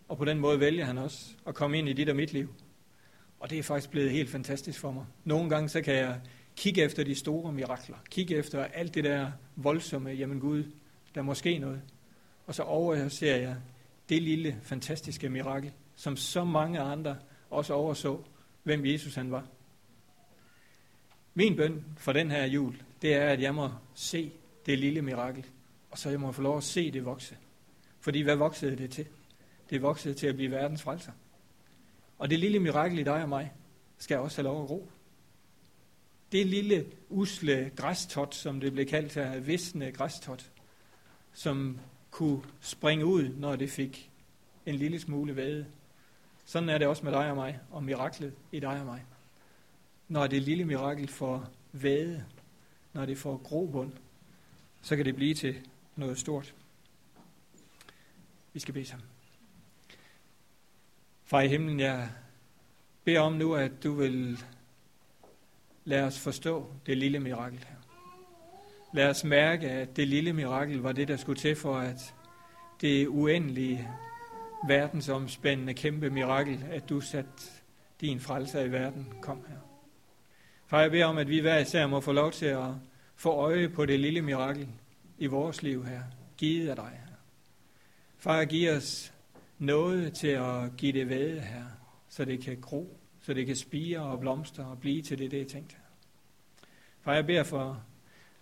Og 0.07 0.17
på 0.17 0.25
den 0.25 0.39
måde 0.39 0.59
vælger 0.59 0.85
han 0.85 0.97
også 0.97 1.25
at 1.47 1.55
komme 1.55 1.77
ind 1.77 1.89
i 1.89 1.93
dit 1.93 2.09
og 2.09 2.15
mit 2.15 2.33
liv. 2.33 2.53
Og 3.39 3.49
det 3.49 3.59
er 3.59 3.63
faktisk 3.63 3.91
blevet 3.91 4.11
helt 4.11 4.29
fantastisk 4.29 4.79
for 4.79 4.91
mig. 4.91 5.05
Nogle 5.23 5.49
gange 5.49 5.69
så 5.69 5.81
kan 5.81 5.95
jeg 5.95 6.21
kigge 6.55 6.83
efter 6.83 7.03
de 7.03 7.15
store 7.15 7.53
mirakler. 7.53 7.97
Kigge 8.09 8.35
efter 8.35 8.63
alt 8.63 8.95
det 8.95 9.03
der 9.03 9.31
voldsomme, 9.55 10.09
jamen 10.09 10.39
Gud, 10.39 10.63
der 11.15 11.21
måske 11.21 11.59
noget. 11.59 11.81
Og 12.45 12.55
så 12.55 12.63
overser 12.63 13.35
jeg 13.35 13.55
det 14.09 14.21
lille, 14.21 14.59
fantastiske 14.61 15.29
mirakel, 15.29 15.71
som 15.95 16.17
så 16.17 16.43
mange 16.43 16.79
andre 16.79 17.17
også 17.49 17.73
overså, 17.73 18.23
hvem 18.63 18.85
Jesus 18.85 19.15
han 19.15 19.31
var. 19.31 19.47
Min 21.37 21.55
bøn 21.55 21.85
for 21.97 22.13
den 22.13 22.31
her 22.31 22.45
jul, 22.45 22.81
det 23.01 23.13
er, 23.13 23.29
at 23.29 23.41
jeg 23.41 23.55
må 23.55 23.69
se 23.93 24.31
det 24.65 24.79
lille 24.79 25.01
mirakel, 25.01 25.45
og 25.91 25.97
så 25.97 26.09
jeg 26.09 26.19
må 26.19 26.31
få 26.31 26.41
lov 26.41 26.57
at 26.57 26.63
se 26.63 26.91
det 26.91 27.05
vokse. 27.05 27.37
Fordi 27.99 28.21
hvad 28.21 28.35
voksede 28.35 28.75
det 28.75 28.91
til? 28.91 29.07
Det 29.69 29.81
voksede 29.81 30.13
til 30.13 30.27
at 30.27 30.35
blive 30.35 30.51
verdens 30.51 30.81
frelser. 30.81 31.11
Og 32.17 32.29
det 32.29 32.39
lille 32.39 32.59
mirakel 32.59 32.99
i 32.99 33.03
dig 33.03 33.23
og 33.23 33.29
mig, 33.29 33.53
skal 33.97 34.17
også 34.17 34.37
have 34.37 34.43
lov 34.43 34.61
at 34.61 34.67
gro. 34.67 34.89
Det 36.31 36.45
lille 36.45 36.85
usle 37.09 37.71
græstot, 37.75 38.35
som 38.35 38.59
det 38.59 38.73
blev 38.73 38.85
kaldt 38.85 39.13
her, 39.13 39.39
visne 39.39 39.91
græstot, 39.91 40.51
som 41.33 41.79
kunne 42.11 42.41
springe 42.61 43.05
ud, 43.05 43.29
når 43.29 43.55
det 43.55 43.69
fik 43.69 44.11
en 44.65 44.75
lille 44.75 44.99
smule 44.99 45.35
vade. 45.35 45.65
Sådan 46.45 46.69
er 46.69 46.77
det 46.77 46.87
også 46.87 47.03
med 47.03 47.11
dig 47.11 47.29
og 47.29 47.35
mig, 47.35 47.59
og 47.71 47.83
miraklet 47.83 48.33
i 48.51 48.59
dig 48.59 48.79
og 48.79 48.85
mig. 48.85 49.05
Når 50.07 50.27
det 50.27 50.41
lille 50.41 50.65
mirakel 50.65 51.07
får 51.07 51.49
vade, 51.71 52.25
når 52.93 53.05
det 53.05 53.17
får 53.17 53.37
grobund, 53.37 53.91
så 54.81 54.95
kan 54.95 55.05
det 55.05 55.15
blive 55.15 55.33
til 55.33 55.55
noget 55.95 56.17
stort. 56.17 56.53
Vi 58.53 58.59
skal 58.59 58.73
bede 58.73 58.85
sammen. 58.85 59.07
Far 61.25 61.41
i 61.41 61.47
himlen, 61.47 61.79
jeg 61.79 62.09
beder 63.03 63.19
om 63.19 63.33
nu, 63.33 63.55
at 63.55 63.83
du 63.83 63.93
vil 63.93 64.39
lade 65.85 66.03
os 66.03 66.19
forstå 66.19 66.73
det 66.85 66.97
lille 66.97 67.19
mirakel 67.19 67.59
her. 67.59 67.75
Lad 68.93 69.09
os 69.09 69.23
mærke, 69.23 69.69
at 69.69 69.95
det 69.95 70.07
lille 70.07 70.33
mirakel 70.33 70.77
var 70.77 70.91
det, 70.91 71.07
der 71.07 71.17
skulle 71.17 71.39
til 71.39 71.55
for, 71.55 71.77
at 71.77 72.13
det 72.81 73.07
uendelige, 73.07 73.89
verdensomspændende 74.67 75.73
kæmpe 75.73 76.09
mirakel, 76.09 76.65
at 76.71 76.89
du 76.89 77.01
satte 77.01 77.31
din 78.01 78.19
frelser 78.19 78.61
i 78.61 78.71
verden, 78.71 79.13
kom 79.21 79.45
her. 79.47 79.57
Far, 80.67 80.81
jeg 80.81 80.91
beder 80.91 81.05
om, 81.05 81.17
at 81.17 81.29
vi 81.29 81.39
hver 81.39 81.57
især 81.57 81.87
må 81.87 81.99
få 81.99 82.11
lov 82.11 82.31
til 82.31 82.45
at 82.45 82.67
få 83.15 83.29
øje 83.29 83.69
på 83.69 83.85
det 83.85 83.99
lille 83.99 84.21
mirakel 84.21 84.67
i 85.17 85.25
vores 85.25 85.63
liv 85.63 85.85
her, 85.85 86.01
givet 86.37 86.69
af 86.69 86.75
dig 86.75 86.91
her. 87.05 87.13
Far, 88.17 88.45
giv 88.45 88.71
os 88.71 89.13
noget 89.57 90.13
til 90.13 90.27
at 90.27 90.77
give 90.77 90.91
det 90.91 91.09
ved 91.09 91.39
her, 91.39 91.63
så 92.09 92.25
det 92.25 92.43
kan 92.43 92.61
gro, 92.61 92.97
så 93.21 93.33
det 93.33 93.45
kan 93.45 93.55
spire 93.55 93.99
og 93.99 94.19
blomstre 94.19 94.65
og 94.65 94.79
blive 94.79 95.01
til 95.01 95.17
det, 95.17 95.31
det 95.31 95.41
er 95.41 95.45
tænkt 95.45 95.71
her. 95.71 95.83
Far, 97.01 97.13
jeg 97.13 97.25
beder 97.25 97.43
for 97.43 97.83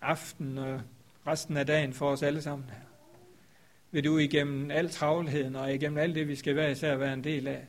aften 0.00 0.58
og 0.58 0.80
resten 1.26 1.56
af 1.56 1.66
dagen 1.66 1.92
for 1.92 2.10
os 2.10 2.22
alle 2.22 2.42
sammen 2.42 2.70
her. 2.70 2.86
Vil 3.90 4.04
du 4.04 4.18
igennem 4.18 4.70
al 4.70 4.90
travlheden 4.90 5.56
og 5.56 5.74
igennem 5.74 5.98
alt 5.98 6.14
det, 6.14 6.28
vi 6.28 6.36
skal 6.36 6.56
være 6.56 6.70
især 6.70 6.96
være 6.96 7.12
en 7.12 7.24
del 7.24 7.46
af, 7.46 7.66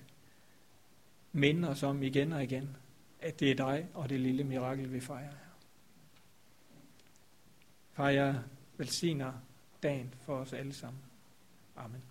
minde 1.32 1.70
os 1.70 1.84
om 1.84 2.04
igen 2.04 2.34
og 2.34 2.44
igen, 2.44 2.78
at 3.20 3.40
det 3.40 3.52
er 3.52 3.56
dig 3.56 3.88
og 3.94 4.10
det 4.10 4.20
lille 4.20 4.44
mirakel, 4.44 4.94
vi 4.94 5.00
fejrer 5.00 5.30
her. 5.30 5.48
Far, 7.94 8.10
jeg 8.10 8.42
velsigner 8.78 9.34
dagen 9.84 10.14
for 10.22 10.36
os 10.38 10.54
alle 10.54 10.74
sammen. 10.74 11.02
Amen. 11.76 12.04